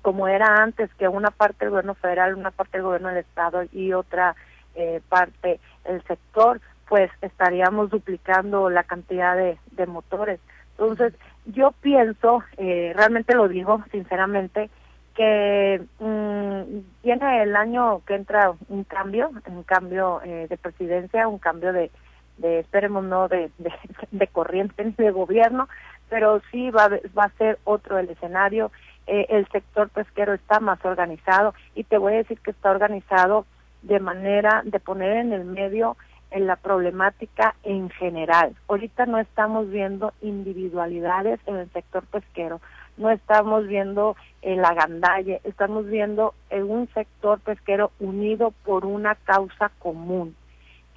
[0.03, 3.65] como era antes, que una parte del gobierno federal, una parte del gobierno del Estado
[3.73, 4.37] y otra
[4.77, 10.39] eh, parte el sector, pues estaríamos duplicando la cantidad de motores.
[10.79, 11.15] Entonces,
[11.47, 14.71] yo pienso, eh, realmente lo digo sinceramente,
[15.15, 16.63] que mmm,
[17.03, 21.91] viene el año que entra un cambio, un cambio eh, de presidencia, un cambio de,
[22.39, 23.73] de esperemos no de, de,
[24.11, 25.69] de corriente ni de gobierno,
[26.09, 28.73] pero sí va, va a ser otro el escenario.
[29.07, 33.47] Eh, el sector pesquero está más organizado y te voy a decir que está organizado
[33.83, 35.97] de manera de poner en el medio
[36.35, 38.55] en la problemática en general.
[38.69, 42.61] Ahorita no estamos viendo individualidades en el sector pesquero,
[42.97, 49.71] no estamos viendo el agandalle, estamos viendo en un sector pesquero unido por una causa
[49.79, 50.35] común,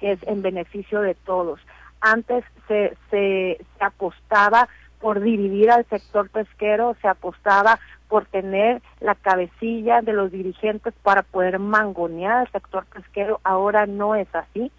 [0.00, 1.60] que es en beneficio de todos.
[2.00, 4.68] Antes se, se, se apostaba
[5.00, 11.22] por dividir al sector pesquero, se apostaba por tener la cabecilla de los dirigentes para
[11.22, 13.40] poder mangonear al sector pesquero.
[13.44, 14.72] Ahora no es así.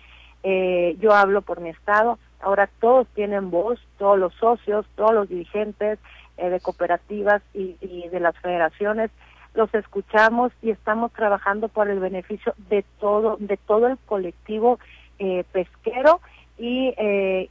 [0.43, 2.17] Eh, yo hablo por mi estado.
[2.41, 5.99] Ahora todos tienen voz, todos los socios, todos los dirigentes
[6.37, 7.75] eh, de cooperativas y,
[8.09, 9.11] de las federaciones.
[9.53, 14.79] Los escuchamos y estamos trabajando por el beneficio de todo de todo el colectivo
[15.17, 16.21] eh, pesquero.
[16.57, 17.49] Y eh,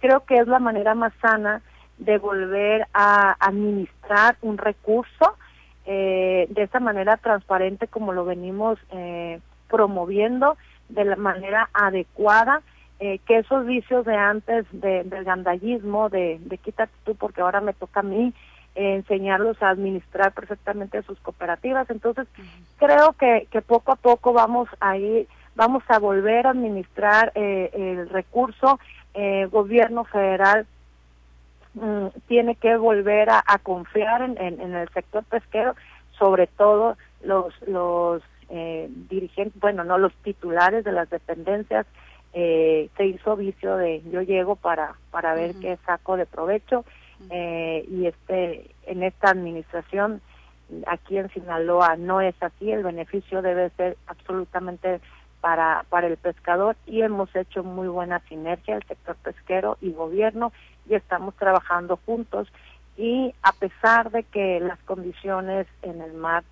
[0.00, 1.62] creo que es la manera más sana
[1.98, 5.36] de volver a administrar un recurso
[5.86, 8.78] eh, de esa manera transparente como lo venimos
[9.68, 10.56] promoviendo
[10.88, 12.62] de la manera adecuada
[12.98, 17.60] eh, que esos vicios de antes de, del gandallismo de, de quítate tú porque ahora
[17.60, 18.32] me toca a mí
[18.74, 21.88] enseñarlos a administrar perfectamente sus cooperativas.
[21.90, 22.26] Entonces
[22.78, 27.70] creo que, que poco a poco vamos a ir vamos a volver a administrar eh,
[27.72, 28.78] el recurso.
[29.14, 30.66] Eh, gobierno federal
[31.74, 35.74] mm, tiene que volver a, a confiar en, en, en, el sector pesquero,
[36.18, 41.86] sobre todo los, los eh, dirigentes, bueno, no los titulares de las dependencias,
[42.32, 45.60] eh, se hizo vicio de yo llego para, para ver uh -huh.
[45.60, 46.84] qué saco de provecho
[47.30, 50.20] eh, y este en esta administración
[50.86, 55.00] aquí en Sinaloa no es así, el beneficio debe ser absolutamente
[55.40, 60.52] para, para el pescador y hemos hecho muy buena sinergia el sector pesquero y gobierno
[60.88, 62.48] y estamos trabajando juntos
[62.96, 66.42] y a pesar de que las condiciones en el mar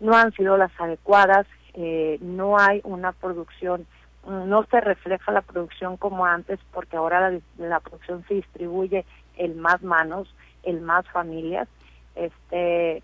[0.00, 3.86] no han sido las adecuadas, eh, no hay una producción,
[4.26, 9.04] no se refleja la producción como antes porque ahora la, la producción se distribuye
[9.36, 11.68] en más manos, en más familias.
[12.14, 13.02] Este,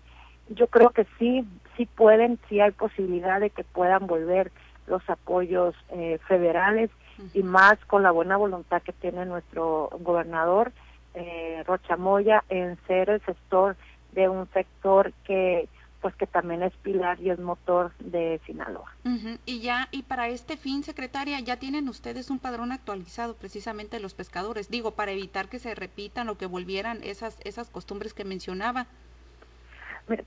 [0.49, 4.51] yo creo que sí, sí pueden, sí hay posibilidad de que puedan volver
[4.87, 7.29] los apoyos eh, federales uh -huh.
[7.35, 10.71] y más con la buena voluntad que tiene nuestro gobernador
[11.13, 13.75] eh, Rocha Moya en ser el sector
[14.13, 15.69] de un sector que
[16.03, 18.91] pues que también es pilar y es motor de Sinaloa.
[19.05, 19.39] Uh -huh.
[19.45, 24.03] Y ya, y para este fin, secretaria, ya tienen ustedes un padrón actualizado precisamente de
[24.03, 28.25] los pescadores, digo, para evitar que se repitan o que volvieran esas, esas costumbres que
[28.25, 28.85] mencionaba.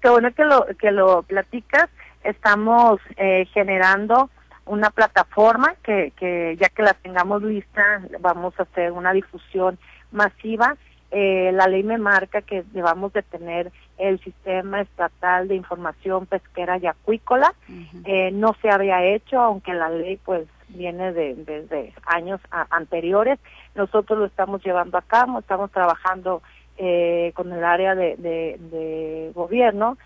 [0.00, 1.90] Qué bueno que lo, que lo platicas,
[2.24, 4.30] estamos eh, generando
[4.64, 9.78] una plataforma que, que ya que la tengamos lista vamos a hacer una difusión
[10.10, 10.74] masiva.
[11.10, 16.78] Eh, la ley me marca que debamos de tener el sistema estatal de información pesquera
[16.78, 17.54] y acuícola.
[17.68, 18.02] Uh -huh.
[18.04, 23.38] eh, no se había hecho, aunque la ley pues viene de, desde años a, anteriores.
[23.74, 26.42] Nosotros lo estamos llevando a cabo, estamos trabajando
[26.78, 29.96] eh, con el área de, de, de gobierno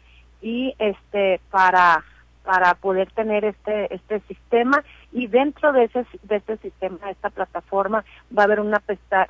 [0.41, 2.05] y este para
[2.45, 7.31] para poder tener este este sistema y dentro de ese de este sistema de esta
[7.31, 8.05] plataforma
[8.37, 8.81] va a haber una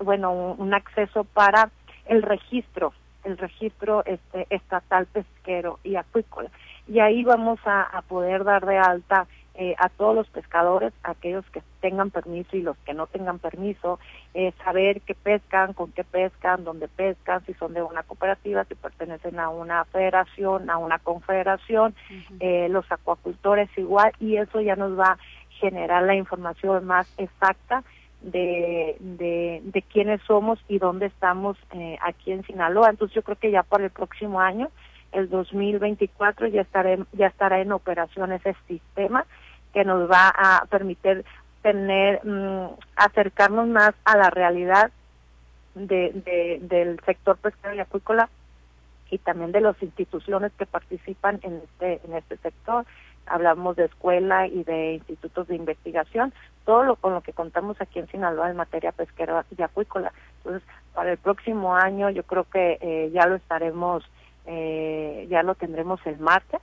[0.01, 1.71] bueno un, un, acceso para
[2.07, 2.93] el registro
[3.25, 6.51] el registro este estatal pesquero y acuícola
[6.89, 11.45] y ahí vamos a, a poder dar de alta eh, a todos los pescadores, aquellos
[11.51, 13.99] que tengan permiso y los que no tengan permiso,
[14.33, 18.75] eh, saber qué pescan, con qué pescan, dónde pescan, si son de una cooperativa, si
[18.75, 22.37] pertenecen a una federación, a una confederación, uh -huh.
[22.41, 25.19] eh, los acuacultores igual, y eso ya nos va a
[25.61, 27.83] generar la información más exacta
[28.23, 32.91] de, de, quiénes somos y dónde estamos eh, aquí en Sinaloa.
[32.91, 34.71] Entonces yo creo que ya para el próximo año
[35.13, 39.25] el 2024 ya estaré, ya estará en operación ese sistema
[39.73, 41.25] que nos va a permitir
[41.63, 44.91] tener mmm, acercarnos más a la realidad
[45.75, 48.29] de, del sector pesquero y acuícola
[49.11, 52.87] y también de las instituciones que participan en este en este sector
[53.27, 56.33] hablamos de escuela y de institutos de investigación
[56.65, 60.13] todo lo con lo que contamos aquí en Sinaloa en materia pesquera y acuícola.
[60.39, 60.63] Entonces
[60.95, 64.05] para el próximo año yo creo que eh, ya lo estaremos
[64.47, 66.61] eh, ya lo tendremos el martes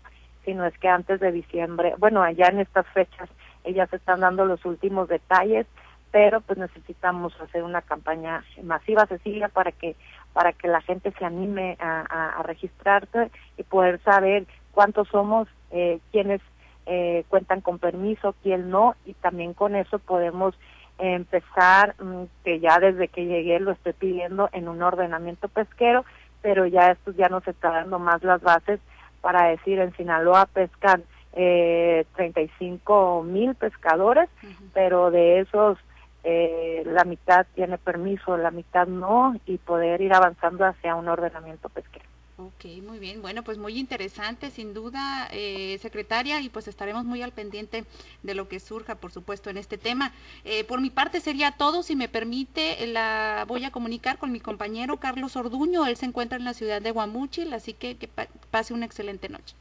[0.47, 3.29] sino es que antes de diciembre, bueno, allá en estas fechas
[3.65, 5.67] ellas están dando los últimos detalles,
[6.09, 9.97] pero pues necesitamos hacer una campaña masiva, Cecilia, para que
[10.31, 15.49] para que la gente se anime a, a, a registrarse y poder saber cuántos somos,
[15.71, 16.41] eh, quiénes
[16.85, 20.55] eh, cuentan con permiso, quién no, y también con eso podemos
[20.99, 26.05] empezar, mmm, que ya desde que llegué lo estoy pidiendo en un ordenamiento pesquero,
[26.41, 28.79] pero ya esto ya nos está dando más las bases
[29.21, 31.03] para decir en Sinaloa pescan
[31.33, 34.69] eh, 35 mil pescadores, uh -huh.
[34.73, 35.77] pero de esos
[36.23, 41.69] eh, la mitad tiene permiso, la mitad no, y poder ir avanzando hacia un ordenamiento
[41.69, 42.05] pesquero.
[42.39, 43.23] Ok, muy bien.
[43.23, 47.83] Bueno, pues muy interesante, sin duda, eh, secretaria, y pues estaremos muy al pendiente
[48.21, 50.11] de lo que surja, por supuesto, en este tema.
[50.45, 51.81] Eh, por mi parte sería todo.
[51.81, 55.87] Si me permite, la voy a comunicar con mi compañero Carlos Orduño.
[55.87, 58.07] Él se encuentra en la ciudad de Guamúchil, así que que
[58.51, 59.55] pase una excelente noche.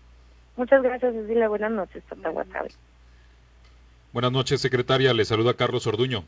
[0.56, 1.48] Muchas gracias, Cecilia.
[1.48, 2.04] Buenas noches.
[4.12, 5.14] Buenas noches, secretaria.
[5.14, 6.24] Le saluda Carlos Orduño.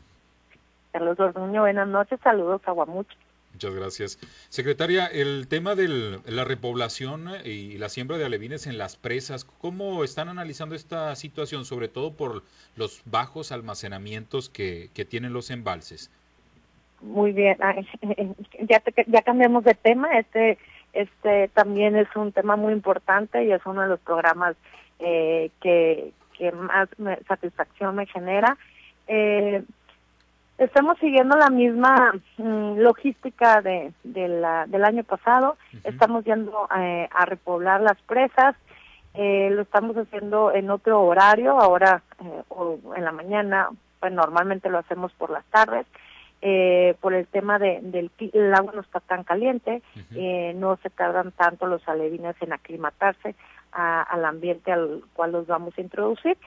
[0.93, 2.19] Carlos Orduño, buenas noches.
[2.23, 3.17] Saludos a Guamúchil.
[3.53, 4.19] Muchas gracias.
[4.49, 10.03] Secretaria, el tema de la repoblación y la siembra de alevines en las presas, ¿cómo
[10.03, 12.43] están analizando esta situación, sobre todo por
[12.75, 16.11] los bajos almacenamientos que, tienen los embalses?
[17.01, 17.57] Muy bien,
[18.59, 20.57] ya, ya cambiamos de tema, este,
[20.93, 24.55] este también es un tema muy importante y es uno de los programas
[24.99, 26.87] eh, que, que más
[27.27, 28.57] satisfacción me genera.
[29.07, 29.63] Eh,
[30.59, 35.55] Estamos siguiendo la misma mm, logística de, la, del año pasado.
[35.85, 38.57] Estamos yendo eh, a repoblar las presas.
[39.13, 43.69] Eh, lo estamos haciendo en otro horario, ahora eh, o en la mañana,
[44.01, 45.87] pues normalmente lo hacemos por las tardes.
[46.99, 49.81] por el tema de, del el agua no está tan caliente,
[50.55, 53.33] no se tardan tanto los alevines en aclimatarse
[53.71, 56.37] al ambiente al cual los vamos a introducir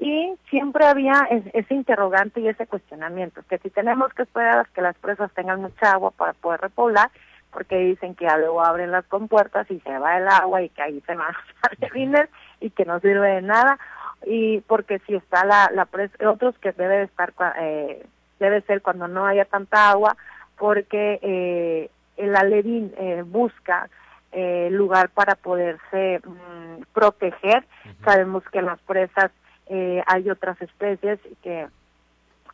[0.00, 4.80] y siempre había ese interrogante y ese cuestionamiento, que si tenemos que esperar a que
[4.80, 7.10] las presas tengan mucha agua para poder repoblar,
[7.52, 11.02] porque dicen que luego abren las compuertas y se va el agua y que ahí
[11.02, 12.30] se van a hacer
[12.60, 13.78] y que no sirve de nada,
[14.24, 18.06] y porque si está la, la presa, otros que debe estar, eh,
[18.38, 20.16] debe ser cuando no haya tanta agua,
[20.56, 23.90] porque eh, el alevín eh, busca
[24.32, 27.64] eh, lugar para poderse mm, proteger.
[28.04, 29.30] Sabemos que las presas
[29.70, 31.66] eh, hay otras especies que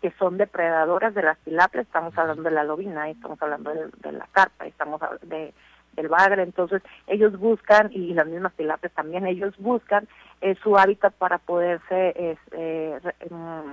[0.01, 4.27] que son depredadoras de las tilapias, estamos hablando de la lobina, estamos hablando de, la
[4.31, 5.55] carpa, estamos hablando de,
[5.95, 10.07] del bagre, entonces ellos buscan, y las mismas tilapias también, ellos buscan
[10.41, 13.01] eh, su hábitat para poderse, eh,
[13.31, 13.73] mm,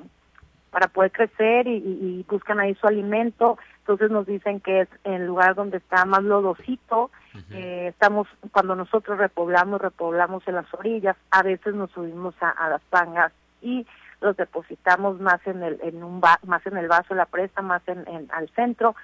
[0.74, 5.54] para poder crecer y, buscan ahí su alimento, entonces nos dicen que es el lugar
[5.54, 7.12] donde está más lodosito,
[7.52, 12.82] eh, estamos, cuando nosotros repoblamos, repoblamos en las orillas, a veces nos subimos a, las
[12.90, 13.86] pangas y
[14.20, 18.28] los depositamos más en el, en un más en el vaso la presa, más en,
[18.32, 18.96] al centro,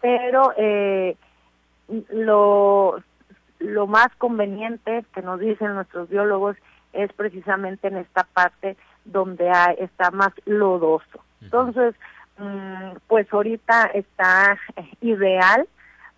[0.00, 1.14] pero eh,
[2.08, 3.02] lo,
[3.58, 6.56] lo más conveniente que nos dicen nuestros biólogos
[6.94, 8.78] es precisamente en esta parte
[9.12, 11.24] donde hay, está más lodoso.
[11.40, 11.94] Entonces,
[12.38, 14.58] mm, pues ahorita está
[15.00, 15.68] ideal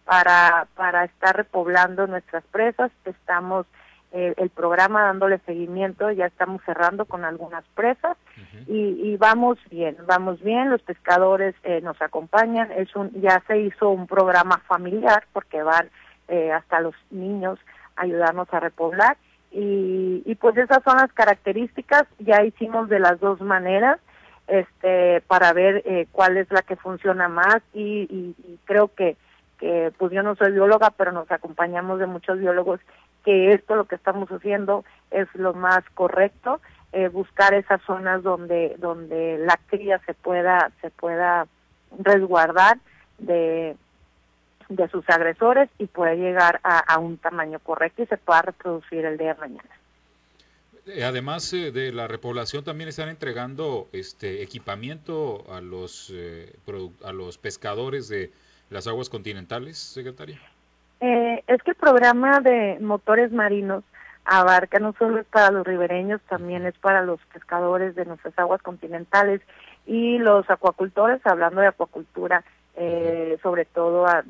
[0.05, 2.91] para, para estar repoblando nuestras presas.
[3.05, 3.67] Estamos
[4.13, 8.17] eh, el programa dándole seguimiento, ya estamos cerrando con algunas presas
[8.67, 13.89] y, vamos bien, vamos bien, los pescadores eh, nos acompañan, es un, ya se hizo
[13.91, 15.91] un programa familiar porque van
[16.27, 17.61] eh, hasta los niños
[17.95, 19.17] a ayudarnos a repoblar
[19.51, 23.99] y, y pues esas son las características, ya hicimos de las dos maneras
[24.47, 27.61] este para ver cuál es la que funciona más.
[27.73, 28.35] Y
[28.65, 29.17] creo que
[29.61, 32.81] que pues yo no soy bióloga, pero nos acompañamos de muchos biólogos,
[33.25, 36.61] que esto lo que estamos haciendo es lo más correcto,
[36.93, 41.47] eh, buscar esas zonas donde donde la cría se pueda se pueda
[41.99, 42.79] resguardar
[43.19, 43.77] de
[44.71, 49.19] de sus agresores y pueda llegar a, un tamaño correcto y se pueda reproducir el
[49.19, 49.69] día de mañana.
[50.87, 56.13] Eh, además eh, de la repoblación, también están entregando este equipamiento a los
[57.05, 58.33] a los pescadores de
[58.71, 60.41] las aguas continentales, secretaria?
[61.01, 63.85] Eh, es que el programa de motores marinos
[64.25, 68.63] abarca no solo es para los ribereños, también es para los pescadores de nuestras aguas
[68.63, 69.41] continentales
[69.87, 72.45] y los acuacultores, hablando de acuacultura,
[72.83, 74.25] eh, sobre todo a,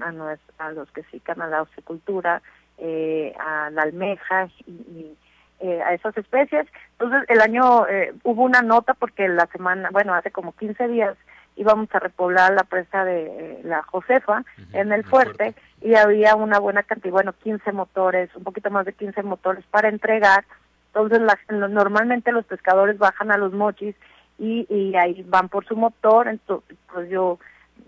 [0.59, 2.43] a, los que se dedican a la ocecultura,
[2.79, 5.17] eh, a la almeja y,
[5.63, 6.67] a esas especies.
[6.93, 7.85] Entonces, el año
[8.25, 11.19] hubo una nota porque la semana, bueno, hace como 15 días
[11.57, 14.43] íbamos a repoblar la presa de eh, la Josefa
[14.73, 18.95] en el fuerte, y había una buena cantidad, bueno, 15 motores, un poquito más de
[18.95, 20.45] 15 motores para entregar.
[20.87, 21.21] Entonces,
[21.51, 23.95] normalmente los pescadores bajan a los mochis
[24.39, 26.29] y, y ahí van por su motor.
[26.29, 27.39] Entonces, pues yo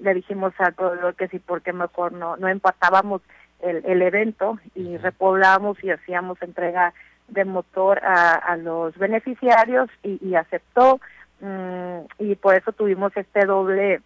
[0.00, 3.22] le dijimos al pueblo que sí, porque mejor no, no empatábamos
[3.60, 6.94] el, el evento y repoblábamos y hacíamos entrega
[7.28, 11.00] de motor a, a los beneficiarios y, y aceptó
[11.42, 14.00] Mm, y por eso tuvimos este doble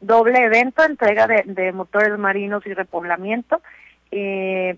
[0.00, 3.60] doble evento, entrega de, motores marinos y repoblamiento.
[4.12, 4.76] Eh,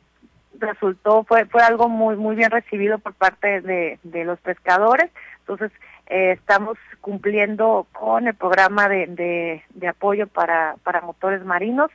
[0.58, 5.10] resultó, fue, fue algo muy, muy bien recibido por parte de, de los pescadores.
[5.40, 5.72] Entonces,
[6.08, 11.90] eh, estamos cumpliendo con el programa de, de, apoyo para, para motores marinos.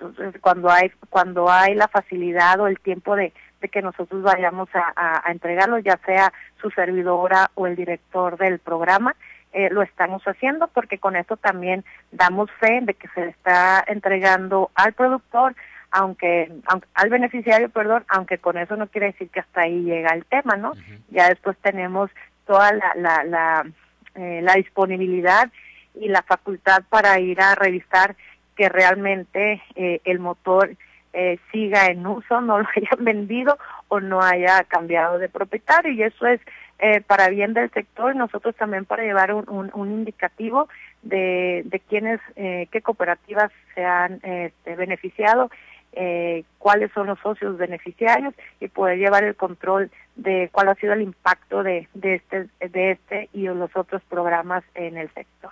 [0.00, 4.68] Entonces, cuando hay cuando hay la facilidad o el tiempo de, de que nosotros vayamos
[4.74, 4.92] a,
[5.24, 9.14] a, entregarlo, ya sea su servidora o el director del programa,
[9.52, 13.84] eh, lo estamos haciendo porque con esto también damos fe de que se le está
[13.86, 15.54] entregando al productor,
[15.90, 16.50] aunque,
[16.94, 20.56] al beneficiario, perdón, aunque con eso no quiere decir que hasta ahí llega el tema,
[20.56, 20.72] ¿no?
[21.10, 22.10] Ya después tenemos
[22.46, 23.66] toda la, la, la,
[24.14, 25.50] eh, la disponibilidad
[25.94, 28.16] y la facultad para ir a revisar
[28.56, 30.76] que realmente eh, el motor
[31.14, 35.92] eh, siga en uso, no lo hayan vendido o no haya cambiado de propietario.
[35.92, 36.40] Y eso es
[36.78, 38.14] eh, para bien del sector.
[38.14, 40.68] Y nosotros también para llevar un, un, indicativo
[41.02, 45.50] de, de quiénes, eh, qué cooperativas se han este, beneficiado,
[45.92, 50.92] eh, cuáles son los socios beneficiarios y poder llevar el control de cuál ha sido
[50.92, 55.50] el impacto de, de, este, de este y los otros programas en el sector.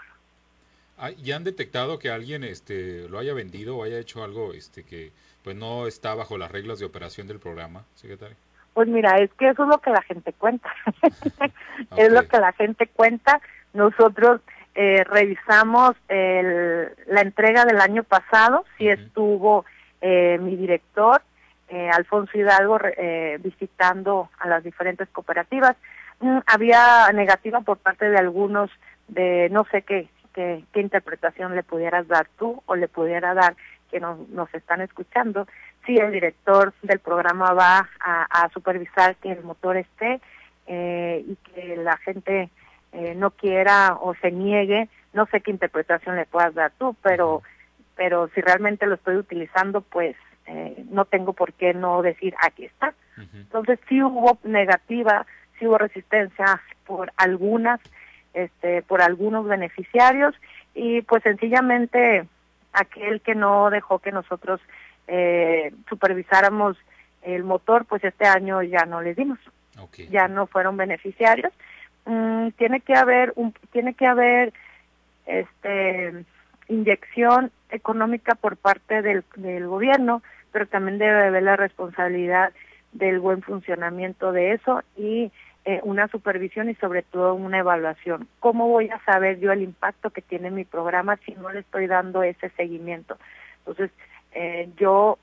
[0.98, 4.84] Ah, ¿Ya han detectado que alguien este, lo haya vendido o haya hecho algo este,
[4.84, 5.12] que
[5.42, 8.36] pues no está bajo las reglas de operación del programa, secretario?
[8.74, 10.70] Pues mira, es que eso es lo que la gente cuenta.
[11.96, 13.40] Es lo que la gente cuenta.
[13.72, 14.42] Nosotros
[14.74, 19.64] eh, revisamos el, la entrega del año pasado, si estuvo
[20.00, 21.22] eh, mi director,
[21.68, 25.76] eh, Alfonso Hidalgo, eh, visitando a las diferentes cooperativas.
[26.20, 28.70] Mm, había negativa por parte de algunos
[29.08, 33.56] de no sé qué qué, interpretación le pudieras dar tú o le pudiera dar
[33.90, 35.46] que nos, nos están escuchando,
[35.84, 40.20] si el director del programa va a, supervisar que el motor esté
[40.66, 42.50] eh, y que la gente
[42.92, 47.42] eh, no quiera o se niegue, no sé qué interpretación le puedas dar tú, pero,
[48.00, 52.64] pero si realmente lo estoy utilizando, pues eh, no tengo por qué no decir aquí
[52.64, 52.94] está.
[53.34, 55.26] Entonces sí hubo negativa,
[55.58, 57.78] sí hubo resistencia por algunas
[58.32, 60.34] este, por algunos beneficiarios
[60.74, 62.24] y pues sencillamente
[62.72, 64.62] aquel que no dejó que nosotros
[65.06, 66.78] eh, supervisáramos
[67.20, 69.38] el motor, pues este año ya no les dimos,
[70.08, 71.52] ya no fueron beneficiarios.
[72.06, 74.54] Mm, tiene que haber un, tiene que haber
[75.26, 76.24] este
[76.70, 79.24] inyección económica por parte del,
[79.66, 82.52] gobierno, pero también debe haber la responsabilidad
[82.92, 85.30] del buen funcionamiento de eso y
[85.64, 88.26] eh, una supervisión y sobre todo una evaluación.
[88.40, 91.86] ¿Cómo voy a saber yo el impacto que tiene mi programa si no le estoy
[91.86, 93.18] dando ese seguimiento?
[93.58, 93.90] Entonces,
[94.32, 95.18] eh, yo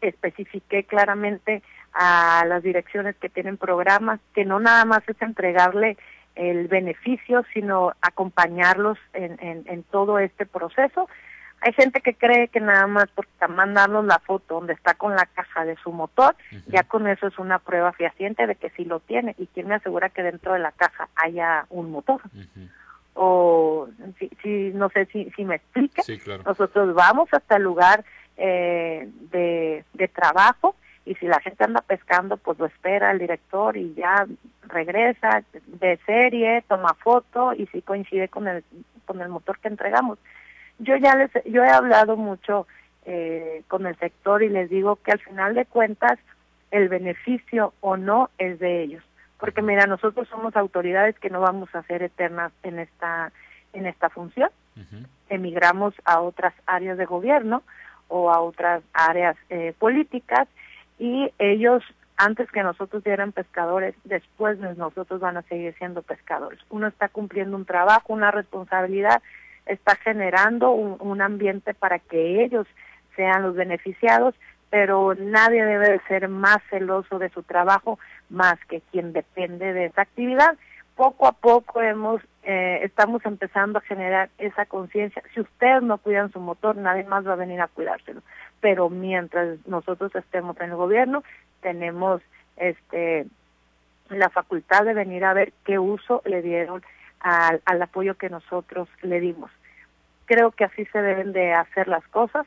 [0.00, 1.62] especifiqué claramente
[1.92, 5.96] a las direcciones que tienen programas que no nada más es entregarle
[6.34, 11.08] el beneficio, sino acompañarlos en, en, en todo este proceso
[11.64, 15.24] hay gente que cree que nada más por mandarnos la foto donde está con la
[15.24, 19.00] caja de su motor, ya con eso es una prueba fehaciente de que sí lo
[19.00, 19.34] tiene.
[19.38, 22.20] ¿Y quién me asegura que dentro de la caja haya un motor?
[23.14, 26.02] O si, si, no sé si, si me explique.
[26.44, 28.04] Nosotros vamos hasta el lugar
[28.36, 30.76] eh, de, de trabajo
[31.06, 34.26] y si la gente anda pescando, pues lo espera el director y ya
[34.62, 38.64] regresa de serie, toma foto y si coincide con el,
[39.04, 40.18] con el motor que entregamos.
[40.78, 42.66] Yo ya les, yo he hablado mucho
[43.04, 46.18] eh, con el sector y les digo que al final de cuentas
[46.70, 49.04] el beneficio o no es de ellos,
[49.38, 53.30] porque mira nosotros somos autoridades que no vamos a ser eternas en esta
[53.74, 54.50] en esta función,
[55.28, 57.62] emigramos a otras áreas de gobierno
[58.06, 60.48] o a otras áreas eh, políticas
[60.98, 61.82] y ellos
[62.16, 66.60] antes que nosotros eran pescadores, después de nosotros van a seguir siendo pescadores.
[66.70, 69.20] Uno está cumpliendo un trabajo, una responsabilidad
[69.66, 72.66] está generando un, ambiente para que ellos
[73.16, 74.34] sean los beneficiados,
[74.70, 79.86] pero nadie debe de ser más celoso de su trabajo más que quien depende de
[79.86, 80.56] esa actividad.
[80.96, 85.22] Poco a poco hemos eh, estamos empezando a generar esa conciencia.
[85.32, 88.20] Si ustedes no cuidan su motor, nadie más va a venir a cuidárselo.
[88.64, 91.22] Pero mientras nosotros estemos en el gobierno,
[91.60, 92.22] tenemos
[92.56, 93.26] este
[94.08, 96.82] la facultad de venir a ver qué uso le dieron
[97.20, 99.50] al, al apoyo que nosotros le dimos.
[100.24, 102.46] Creo que así se deben de hacer las cosas.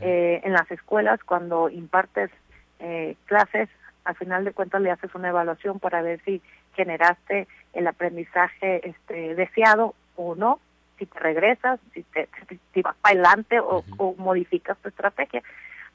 [0.00, 2.30] eh, en las escuelas, cuando impartes
[2.78, 3.68] eh, clases,
[4.04, 6.42] al final de cuentas le haces una evaluación para ver si
[6.76, 10.60] generaste el aprendizaje este, deseado o no,
[10.98, 12.28] si te regresas, si, te,
[12.72, 15.42] si vas para adelante o, o, modificas tu estrategia.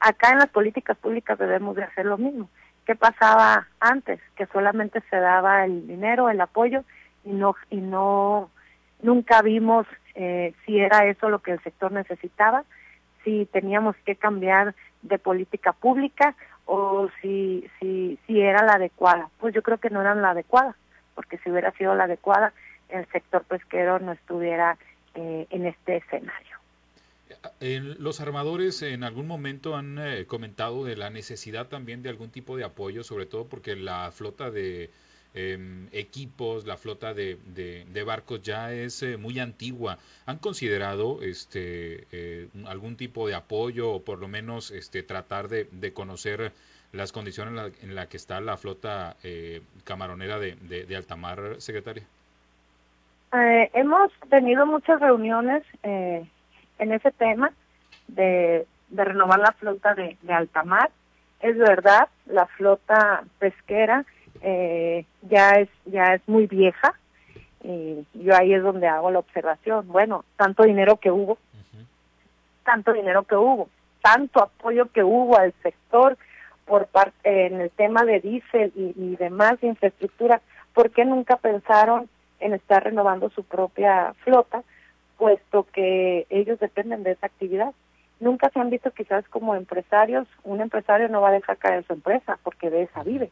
[0.00, 2.48] Acá en las políticas públicas debemos de hacer lo mismo.
[2.86, 4.20] ¿Qué pasaba antes?
[4.36, 6.84] Que solamente se daba el dinero, el apoyo
[7.24, 8.50] y no y no
[9.00, 12.64] nunca vimos eh, si era eso lo que el sector necesitaba,
[13.24, 16.34] si teníamos que cambiar de política pública
[16.66, 19.28] o si si si era la adecuada.
[19.38, 20.76] Pues yo creo que no era la adecuada,
[21.14, 22.52] porque si hubiera sido la adecuada,
[22.88, 24.76] el sector pesquero no estuviera
[25.14, 26.58] eh, en este escenario.
[27.98, 32.56] los armadores en algún momento han eh, comentado de la necesidad también de algún tipo
[32.56, 34.90] de apoyo, sobre todo porque la flota de
[35.34, 39.98] em, equipos, la flota de, de, barcos ya es eh, muy antigua.
[40.26, 45.68] ¿Han considerado este eh, algún tipo de apoyo o por lo menos este tratar de,
[45.70, 46.52] de conocer
[46.92, 47.52] las condiciones
[47.82, 49.16] en las la que está la flota
[49.84, 52.06] camaronera de, de, alta mar, secretaria?
[53.32, 56.24] Hemos tenido muchas reuniones eh,
[56.78, 57.52] en ese tema
[58.08, 60.90] de, renovar la flota de, alta mar.
[61.40, 64.04] Es verdad, la flota pesquera
[64.42, 66.94] eh, ya es ya es muy vieja.
[67.64, 69.86] Y yo ahí es donde hago la observación.
[69.88, 71.38] Bueno, tanto dinero que hubo,
[72.64, 73.68] tanto dinero que hubo,
[74.02, 76.18] tanto apoyo que hubo al sector
[76.66, 80.40] por parte en el tema de diésel y, y demás infraestructura,
[80.74, 82.08] ¿por qué nunca pensaron
[82.42, 84.62] en estar renovando su propia flota
[85.16, 87.72] puesto que ellos dependen de esa actividad.
[88.18, 91.92] Nunca se han visto quizás como empresarios, un empresario no va a dejar caer su
[91.92, 93.30] empresa porque de esa vive.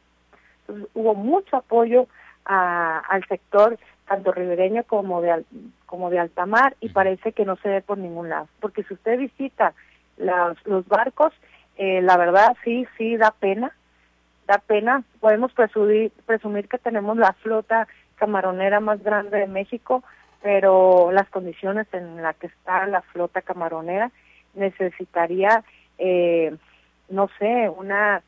[0.60, 2.06] Entonces, hubo mucho apoyo
[2.44, 5.44] al sector tanto ribereño como de
[5.86, 8.94] como de alta mar y parece que no se ve por ningún lado porque si
[8.94, 9.72] usted visita
[10.16, 11.32] los barcos
[11.76, 13.72] eh, la verdad sí sí da pena
[14.50, 17.86] da pena podemos presumir presumir que tenemos la flota
[18.16, 20.02] camaronera más grande de México
[20.42, 24.10] pero las condiciones en las que está la flota camaronera
[24.54, 25.62] necesitaría,
[25.98, 26.54] eh,
[27.08, 28.22] no sé, una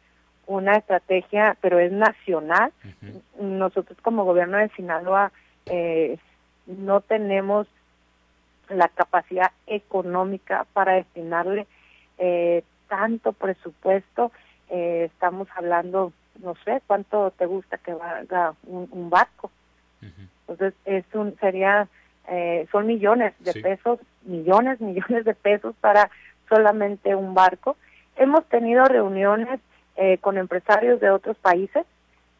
[0.47, 2.73] una estrategia, pero es nacional.
[3.41, 5.31] Nosotros como gobierno de Sinaloa
[5.67, 6.19] eh,
[6.67, 7.69] no tenemos
[8.69, 11.67] la capacidad económica para destinarle
[12.19, 14.33] eh, tanto presupuesto.
[14.73, 16.13] Eh, estamos hablando,
[16.43, 19.51] no sé, cuánto te gusta que valga un, barco.
[20.01, 21.87] Entonces, es un, sería
[22.29, 26.11] eh, son millones de pesos, millones, millones de pesos para
[26.49, 27.77] solamente un barco.
[28.17, 29.61] Hemos tenido reuniones
[29.97, 31.85] eh, con empresarios de otros países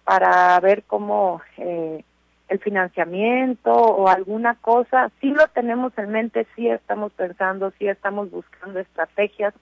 [0.05, 2.05] para ver cómo eh,
[2.49, 8.31] el financiamiento o alguna cosa, sí lo tenemos en mente, sí estamos pensando, sí estamos
[8.31, 9.55] buscando estrategias.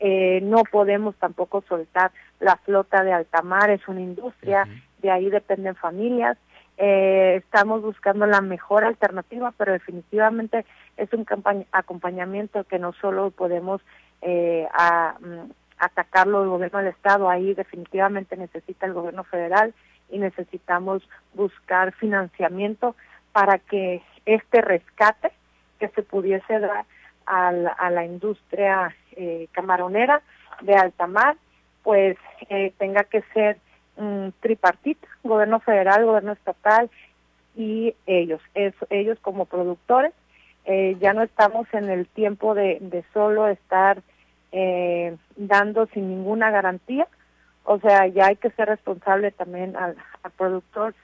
[0.00, 4.66] No podemos tampoco soltar la flota de alta mar, es una industria,
[4.98, 6.38] de ahí dependen familias.
[6.76, 10.64] Eh, estamos buscando la mejor alternativa, pero definitivamente
[10.96, 11.26] es un
[11.72, 13.80] acompañamiento que no solo podemos
[14.22, 19.74] eh, a, mm, atacarlo el gobierno del Estado, ahí definitivamente necesita el gobierno federal
[20.10, 21.02] y necesitamos
[21.34, 22.94] buscar financiamiento
[23.32, 25.32] para que este rescate
[25.78, 26.84] que se pudiese dar
[27.28, 30.22] a la, a la industria eh, camaronera
[30.62, 31.36] de alta mar,
[31.82, 32.16] pues
[32.48, 33.58] eh, tenga que ser
[34.40, 36.88] tripartita, gobierno federal, gobierno estatal
[37.56, 40.12] y ellos, ellos como productores.
[40.64, 44.02] Eh, ya no estamos en el tiempo de, solo estar
[44.52, 47.08] eh, dando sin ninguna garantía,
[47.64, 49.96] o sea, ya hay que ser responsable también al,
[50.36, 50.94] productor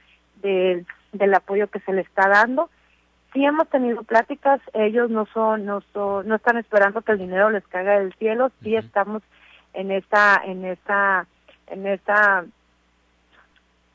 [0.43, 2.69] del apoyo que se le está dando.
[3.35, 7.51] Sí hemos tenido pláticas, ellos no son, no son, no están esperando que el dinero
[7.51, 9.23] les caiga del cielo, sí estamos
[9.73, 11.27] en esta, en esta,
[11.67, 12.45] en esta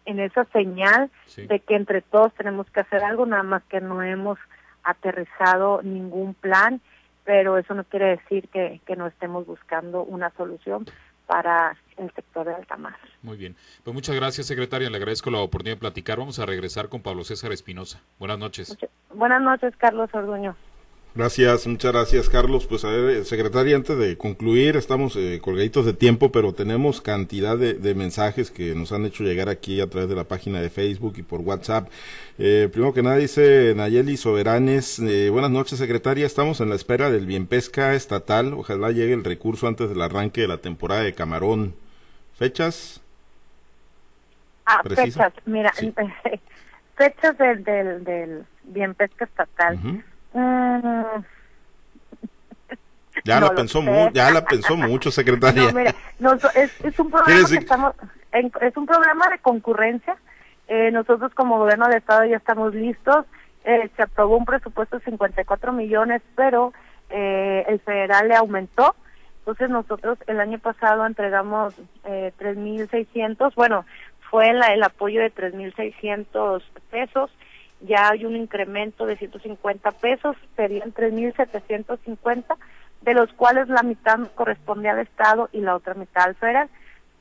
[0.05, 4.01] en esa señal de que entre todos tenemos que hacer algo, nada más que no
[4.01, 4.39] hemos
[4.83, 6.81] aterrizado ningún plan,
[7.23, 10.85] pero eso no quiere decir que, que no estemos buscando una solución
[11.29, 12.95] para el sector de alta mar.
[13.21, 13.55] Muy bien.
[13.83, 14.89] Pues muchas gracias, secretaria.
[14.89, 16.17] Le agradezco la oportunidad de platicar.
[16.17, 18.01] Vamos a regresar con Pablo César Espinosa.
[18.17, 18.75] Buenas noches.
[19.13, 20.55] buenas noches, Carlos Orduño.
[21.15, 22.67] Gracias, muchas gracias Carlos.
[22.67, 27.57] Pues a ver, secretaria, antes de concluir, estamos eh, colgaditos de tiempo, pero tenemos cantidad
[27.57, 31.15] de, mensajes que nos han hecho llegar aquí a través de la página de Facebook
[31.17, 31.89] y por WhatsApp.
[32.37, 37.09] Eh, primero que nada dice Nayeli Soberanes, eh, buenas noches secretaria, estamos en la espera
[37.09, 41.13] del bien pesca estatal, ojalá llegue el recurso antes del arranque de la temporada de
[41.13, 41.73] camarón.
[42.35, 43.01] ¿Fechas?
[44.65, 45.73] Ah, fechas, mira,
[46.95, 50.03] fechas del, del, del bien pesca estatal.
[50.33, 51.23] Mm.
[53.23, 55.69] Ya la pensó mucho, ya la pensó mucho, secretaria.
[55.69, 57.93] es, un programa estamos,
[58.31, 60.17] es un programa de concurrencia.
[60.67, 63.25] Eh, nosotros como gobierno de estado ya estamos listos.
[63.65, 66.73] Eh, se aprobó un presupuesto de 54 millones, pero
[67.09, 68.95] eh, el federal le aumentó.
[69.39, 71.73] Entonces nosotros el año pasado entregamos
[72.05, 73.85] eh, 3.600, bueno,
[74.29, 76.61] fue el apoyo de 3.600
[76.91, 77.31] pesos
[77.81, 82.55] ya hay un incremento de 150 pesos, serían 3.750,
[83.01, 86.69] de los cuales la mitad corresponde al Estado y la otra mitad al federal.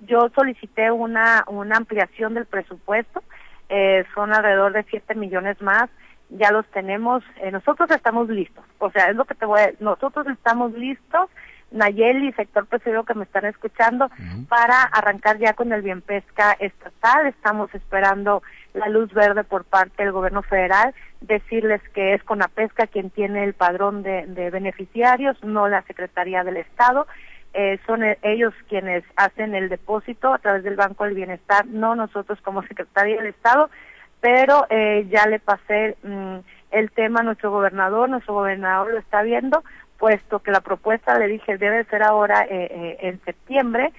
[0.00, 3.22] Yo solicité una, una ampliación del presupuesto,
[3.68, 5.90] eh, son alrededor de 7 millones más
[6.30, 9.72] ya los tenemos, eh, nosotros estamos listos, o sea, es lo que te voy a
[9.80, 11.30] nosotros estamos listos,
[11.70, 14.10] Nayeli, sector pesquero que me están escuchando,
[14.48, 18.42] para arrancar ya con el bien pesca estatal, estamos esperando
[18.78, 23.10] la luz verde por parte del gobierno federal, decirles que es con la pesca quien
[23.10, 27.06] tiene el padrón de, de beneficiarios, no la Secretaría del Estado,
[27.54, 31.94] eh, son e, ellos quienes hacen el depósito a través del Banco del Bienestar, no
[31.94, 33.70] nosotros como Secretaría del Estado,
[34.20, 36.38] pero eh, ya le pasé mm,
[36.70, 39.64] el tema a nuestro gobernador, nuestro gobernador lo está viendo,
[39.98, 43.92] puesto que la propuesta le dije debe ser ahora eh, eh en septiembre,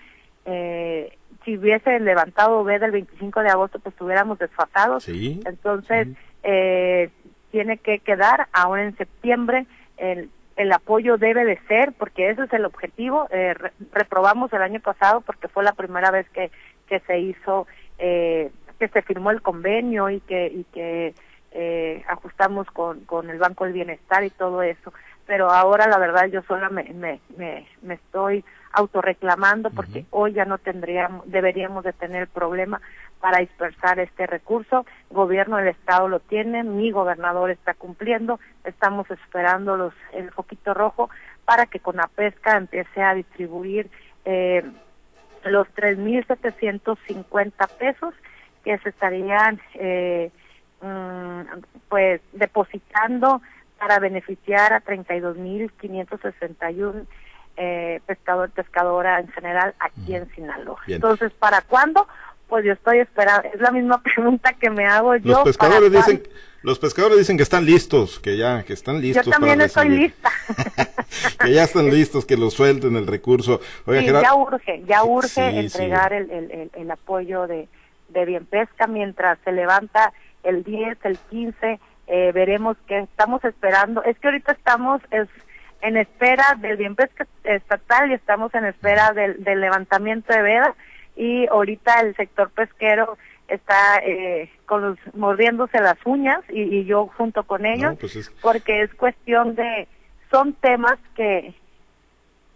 [0.46, 5.08] eh, si hubiese levantado B del 25 de agosto, pues estuviéramos desfasados.
[5.08, 6.08] Entonces,
[6.44, 7.10] eh,
[7.52, 9.66] tiene que quedar ahora en septiembre.
[9.98, 13.28] El, el apoyo debe de ser, porque ese es el objetivo.
[13.32, 13.56] Eh,
[13.94, 16.52] reprobamos el año pasado porque fue la primera vez que,
[16.88, 17.66] que se hizo,
[17.98, 21.14] eh, que se firmó el convenio y que, y que
[21.52, 24.94] eh, ajustamos con, con el Banco del Bienestar y todo eso.
[25.26, 30.46] Pero ahora la verdad yo sola me, me, me, me estoy autorreclamando porque hoy ya
[30.46, 32.82] no tendríamos, deberíamos de tener problema
[33.20, 34.86] para dispersar este recurso.
[35.10, 41.10] gobierno del estado lo tiene, mi gobernador está cumpliendo, estamos esperando los, el foquito rojo
[41.46, 43.90] para que con la pesca empiece a distribuir
[44.26, 44.64] eh,
[45.46, 48.14] los 3.750 pesos
[48.64, 50.32] que se estarían eh,
[50.82, 51.42] mm,
[51.88, 53.42] pues depositando
[53.80, 57.06] para beneficiar a 32.561
[57.62, 60.80] eh, pescador, pescadora en general aquí en Sinaloa.
[60.88, 62.08] Entonces, ¿para cuándo?
[62.48, 65.34] Pues yo estoy esperando, es la misma pregunta que me hago yo.
[65.34, 66.24] Los pescadores dicen,
[66.64, 69.26] los pescadores dicen que están listos, que ya, que están listos.
[69.26, 70.32] Yo también estoy lista.
[71.44, 73.60] que ya están listos, que lo suelten el recurso.
[73.86, 77.68] ya urge, ya urge entregar el, el, el, apoyo de,
[78.08, 84.02] de Bien Pesca mientras se levanta el 10, el 15, eh, veremos que estamos esperando.
[84.04, 85.28] Es que ahorita estamos, es,
[85.82, 90.76] en espera del bien pesca estatal y estamos en espera del, levantamiento de vedas
[91.16, 93.18] y ahorita el sector pesquero
[93.48, 98.94] está eh, con los, mordiéndose las uñas y, yo junto con ellos pues porque es
[98.94, 99.88] cuestión de
[100.30, 101.54] son temas que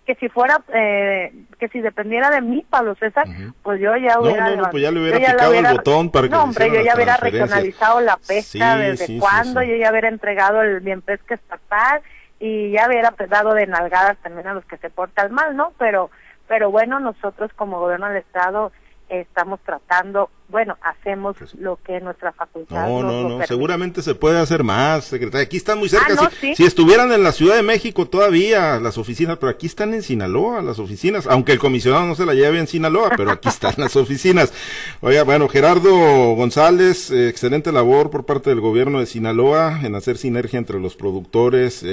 [0.06, 3.26] que si fuera eh, que si dependiera de mí Pablo César
[3.64, 6.34] pues yo ya hubiera no, no, pues ya le hubiera picado el botón para que
[6.34, 10.82] no hombre yo ya hubiera regionalizado la pesca desde cuándo yo ya hubiera entregado el
[10.82, 12.02] bien pesca estatal
[12.46, 15.72] y ya hubiera dado de nalgadas también a los que se portan mal, ¿no?
[15.78, 16.12] Pero,
[16.46, 18.74] pero bueno, nosotros como gobierno del Estado
[19.08, 22.88] estamos tratando bueno, hacemos lo que nuestra facultad.
[22.88, 25.46] No, no, no, seguramente se puede hacer más, secretaria.
[25.46, 26.16] Aquí están muy cerca.
[26.20, 30.04] Ah, si, estuvieran en la Ciudad de México todavía las oficinas, pero aquí están en
[30.04, 33.74] Sinaloa las oficinas, aunque el comisionado no se la lleve en Sinaloa, pero aquí están
[33.78, 34.54] las oficinas.
[35.02, 35.90] Oiga, bueno, Gerardo
[36.36, 40.96] González, eh, excelente labor por parte del gobierno de Sinaloa en hacer sinergia entre los
[40.96, 41.88] productores, eh,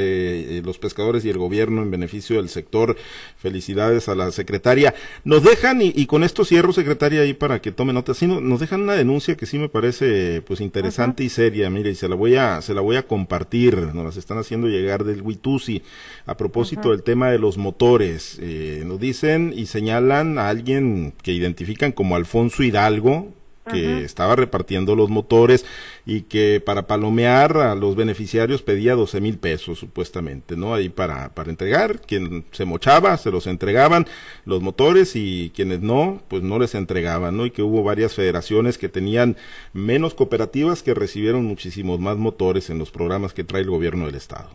[0.58, 2.96] eh, los pescadores y el gobierno en beneficio del sector.
[3.38, 4.94] Felicidades a la secretaria.
[5.24, 8.10] Nos dejan, y, con esto cierro, secretaria, ahí para que tome nota.
[8.40, 11.94] No, nos dejan una denuncia que sí me parece pues interesante y seria, mire, y
[11.94, 15.22] se la voy a se la voy a compartir, nos las están haciendo llegar del
[15.22, 15.82] Witusi
[16.26, 18.38] a propósito del tema de los motores.
[18.40, 23.32] Eh, nos dicen y señalan a alguien que identifican como Alfonso Hidalgo,
[23.72, 25.66] que estaba repartiendo los motores
[26.06, 30.74] y que para palomear a los beneficiarios pedía 12 mil pesos supuestamente, ¿no?
[30.74, 34.06] Ahí para, para entregar, quien se mochaba, se los entregaban
[34.44, 37.46] los motores y quienes no, pues no les entregaban, ¿no?
[37.46, 39.36] Y que hubo varias federaciones que tenían
[39.72, 44.14] menos cooperativas que recibieron muchísimos más motores en los programas que trae el gobierno del
[44.14, 44.48] Estado.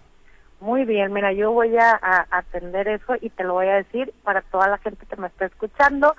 [0.65, 1.99] Muy bien, mira, yo voy a,
[2.31, 5.45] atender eso y te lo voy a decir para toda la gente que me está
[5.45, 6.15] escuchando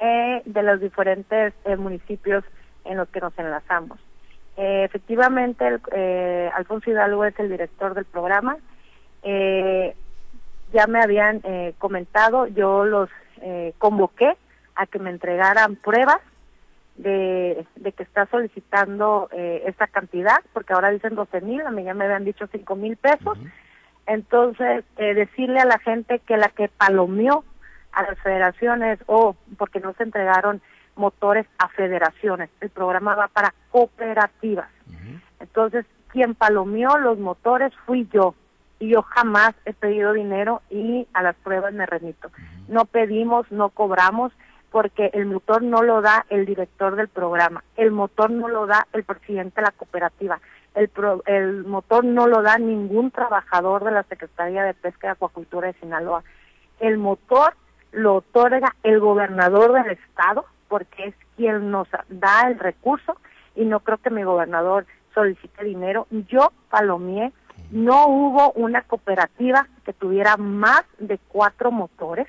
[0.00, 2.44] eh, de los diferentes eh, municipios
[2.84, 3.98] en los que nos enlazamos.
[4.56, 8.56] Eh, efectivamente, el, Alfonso Hidalgo es el director del programa.
[9.22, 11.42] ya me habían
[11.78, 13.08] comentado, yo los
[13.78, 14.36] convoqué
[14.74, 16.20] a que me entregaran pruebas
[16.96, 17.64] de,
[17.96, 22.24] que está solicitando esta cantidad, porque ahora dicen 12 mil, a mí ya me habían
[22.24, 23.38] dicho 5 mil pesos.
[24.06, 27.44] Entonces, decirle a la gente que la que palomeó
[27.94, 30.60] a las federaciones o porque no se entregaron
[30.96, 32.50] motores a federaciones.
[32.60, 34.68] El programa va para cooperativas.
[35.40, 38.34] Entonces, quien palomeó los motores fui yo.
[38.78, 42.30] Y yo jamás he pedido dinero y a las pruebas me remito.
[42.68, 44.32] No pedimos, no cobramos,
[44.74, 48.88] porque el motor no lo da el director del programa, el motor no lo da
[48.92, 50.40] el presidente de la cooperativa,
[50.74, 50.90] el,
[51.26, 55.74] el motor no lo da ningún trabajador de la Secretaría de Pesca y Acuacultura de
[55.74, 56.24] Sinaloa.
[56.80, 57.54] El motor
[57.94, 63.16] lo otorga el gobernador del estado, porque es quien nos da el recurso,
[63.54, 66.06] y no creo que mi gobernador solicité dinero.
[66.10, 67.32] Yo palomié,
[67.70, 72.26] no hubo una cooperativa que tuviera más de cuatro motores,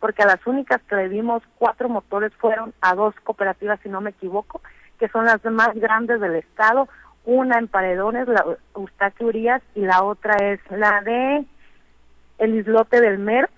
[0.00, 4.00] porque a las únicas que le dimos cuatro motores fueron a dos cooperativas, si no
[4.00, 4.60] me equivoco,
[4.98, 6.88] que son las más grandes del estado,
[7.24, 8.44] una en Paredones, la
[8.74, 11.44] Eustaquio Urias, y la otra es la de
[12.38, 13.48] el Islote del Mer.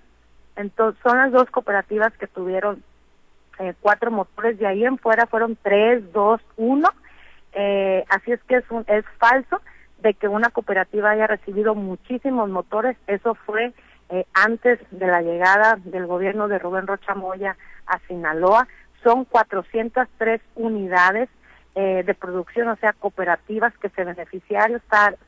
[0.58, 2.82] Entonces, son las dos cooperativas que tuvieron
[3.60, 6.88] eh, cuatro motores, de ahí en fuera fueron tres, dos, uno.
[7.52, 9.60] Eh, así es que es, un, es falso
[10.02, 12.96] de que una cooperativa haya recibido muchísimos motores.
[13.06, 13.72] Eso fue
[14.10, 17.56] eh, antes de la llegada del gobierno de Rubén Rocha Moya
[17.86, 18.66] a Sinaloa.
[19.04, 21.28] Son 403 unidades
[21.76, 24.82] eh, de producción, o sea, cooperativas que se beneficiarios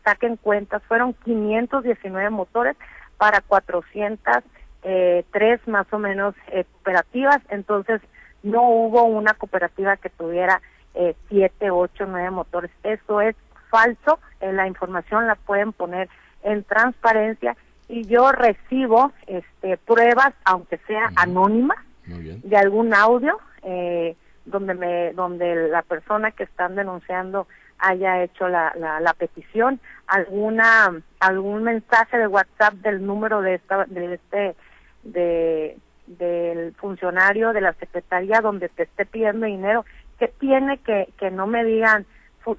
[0.04, 0.82] saquen cuentas.
[0.88, 2.76] Fueron 519 motores
[3.16, 5.24] para 403 eh,
[5.66, 7.40] más o menos eh, cooperativas.
[7.50, 8.00] Entonces,
[8.42, 10.60] no hubo una cooperativa que tuviera
[10.94, 12.70] eh, siete, ocho, nueve motores.
[12.82, 13.36] Eso es
[13.70, 14.18] falso.
[14.40, 16.08] Eh, la información la pueden poner
[16.42, 17.56] en transparencia
[17.88, 25.68] y yo recibo este, pruebas, aunque sea anónimas, de algún audio eh, donde me, donde
[25.68, 27.46] la persona que están denunciando
[27.78, 34.14] haya hecho la, la, petición, alguna algún mensaje de WhatsApp del número de esta de
[34.14, 34.56] este
[35.02, 35.76] de
[36.06, 39.84] del funcionario de la secretaría donde te esté pidiendo dinero,
[40.18, 42.06] que tiene que que no me digan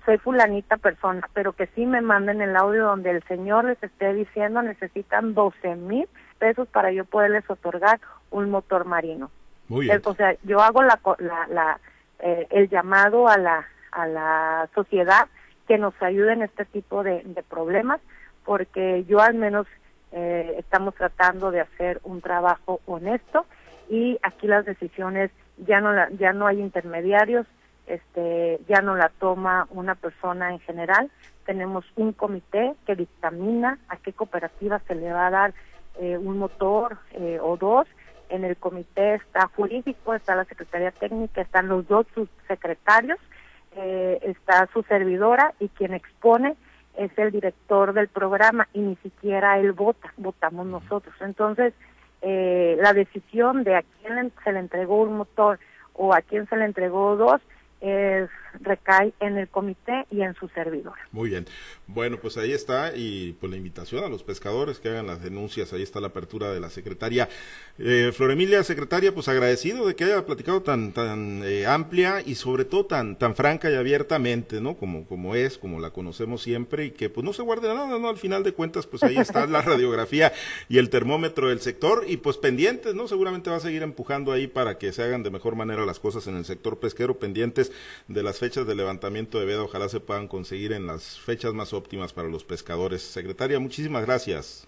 [0.06, 4.14] soy fulanita persona, pero que sí me manden el audio donde el señor les esté
[4.14, 6.08] diciendo necesitan 12 mil
[6.40, 9.30] pesos para yo poderles otorgar un motor marino.
[9.68, 10.02] Muy bien.
[10.04, 11.00] O sea, yo hago la,
[11.50, 11.80] la,
[12.20, 15.28] eh, el llamado a la, a la sociedad
[15.68, 18.02] que nos ayude en este tipo de, de problemas,
[18.44, 19.68] porque yo al menos
[20.12, 23.46] eh, estamos tratando de hacer un trabajo honesto
[23.90, 27.46] y aquí las decisiones ya no la, ya no hay intermediarios,
[27.88, 31.12] este, ya no la toma una persona en general.
[31.46, 35.54] Tenemos un comité que dictamina a qué cooperativa se le va a dar
[36.00, 37.88] eh, un motor eh, o dos.
[38.30, 43.20] En el comité está jurídico, está la secretaría técnica, están los dos subsecretarios,
[43.76, 46.56] eh, está su servidora y quien expone
[47.06, 51.16] es el director del programa y ni siquiera él vota, votamos nosotros.
[51.22, 51.74] Entonces,
[52.22, 55.60] la decisión de a quién se le entregó un motor
[55.94, 57.42] o a quién se le entregó dos
[57.82, 58.30] es,
[58.60, 60.94] recae en el comité y en su servidor.
[61.12, 61.46] Muy bien.
[61.88, 65.74] Bueno, pues ahí está y pues la invitación a los pescadores que hagan las denuncias.
[65.74, 67.28] Ahí está la apertura de la secretaria.
[67.80, 72.66] Eh, Floremilia, secretaria, pues agradecido de que haya platicado tan tan eh, amplia y sobre
[72.66, 74.76] todo tan tan franca y abiertamente, ¿no?
[74.76, 78.10] Como como es, como la conocemos siempre y que pues no se guarde nada, ¿no?
[78.10, 80.32] Al final de cuentas, pues ahí está la radiografía
[80.70, 83.08] y el termómetro del sector y pues pendientes, ¿no?
[83.08, 86.28] Seguramente va a seguir empujando ahí para que se hagan de mejor manera las cosas
[86.28, 87.71] en el sector pesquero, pendientes
[88.08, 91.74] de las fechas de levantamiento de veda, ojalá se puedan conseguir en las fechas más
[91.74, 93.02] óptimas para los pescadores.
[93.02, 94.68] Secretaria, muchísimas gracias.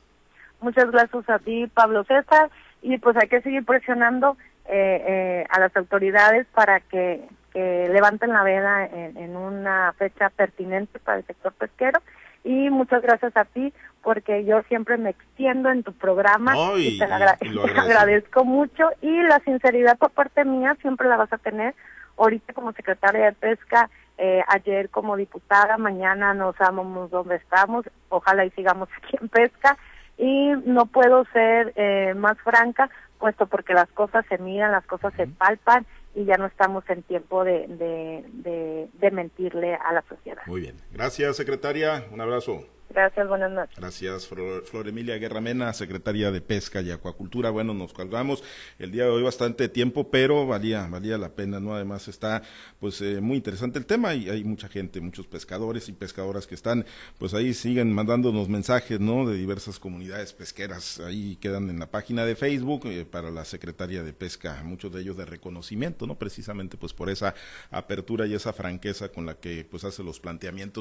[0.62, 2.50] Muchas gracias a ti, Pablo César,
[2.82, 7.22] y pues hay que seguir presionando eh, eh, a las autoridades para que,
[7.54, 12.02] levanten la veda en, una fecha pertinente para el sector pesquero.
[12.44, 17.06] Y muchas gracias a ti, porque yo siempre me extiendo en tu programa y, te,
[17.06, 18.90] agradezco mucho.
[19.02, 21.76] Y la sinceridad por parte mía siempre la vas a tener,
[22.18, 28.46] ahorita como secretaria de Pesca, eh, ayer como diputada, mañana no sabemos dónde estamos, ojalá
[28.46, 29.78] y sigamos aquí en Pesca.
[30.18, 32.90] Y no puedo ser eh, más franca,
[33.20, 37.02] puesto porque las cosas se miran, las cosas se palpan y ya no estamos en
[37.02, 40.44] tiempo de, de, de mentirle a la sociedad.
[40.46, 42.64] Muy bien, gracias secretaria, un abrazo.
[42.90, 43.76] Gracias, buenas noches.
[43.76, 47.50] Gracias, Flor, Emilia Guerramena, secretaria de Pesca y Acuacultura.
[47.50, 48.44] Bueno, nos colgamos
[48.78, 51.74] el día de hoy bastante tiempo, pero valía, valía la pena, ¿no?
[51.74, 52.44] Además está,
[52.80, 56.56] pues, eh, muy interesante el tema y hay mucha gente, muchos pescadores y pescadoras que
[56.56, 56.86] están,
[57.18, 59.28] pues ahí siguen mandándonos mensajes, ¿no?
[59.28, 61.00] De diversas comunidades pesqueras.
[61.00, 65.02] Ahí quedan en la página de Facebook eh, para la secretaria de Pesca, muchos de
[65.02, 66.16] ellos de reconocimiento, ¿no?
[66.20, 67.34] Precisamente, pues, por esa
[67.72, 70.64] apertura y esa franqueza con la que, pues, hace los planteamientos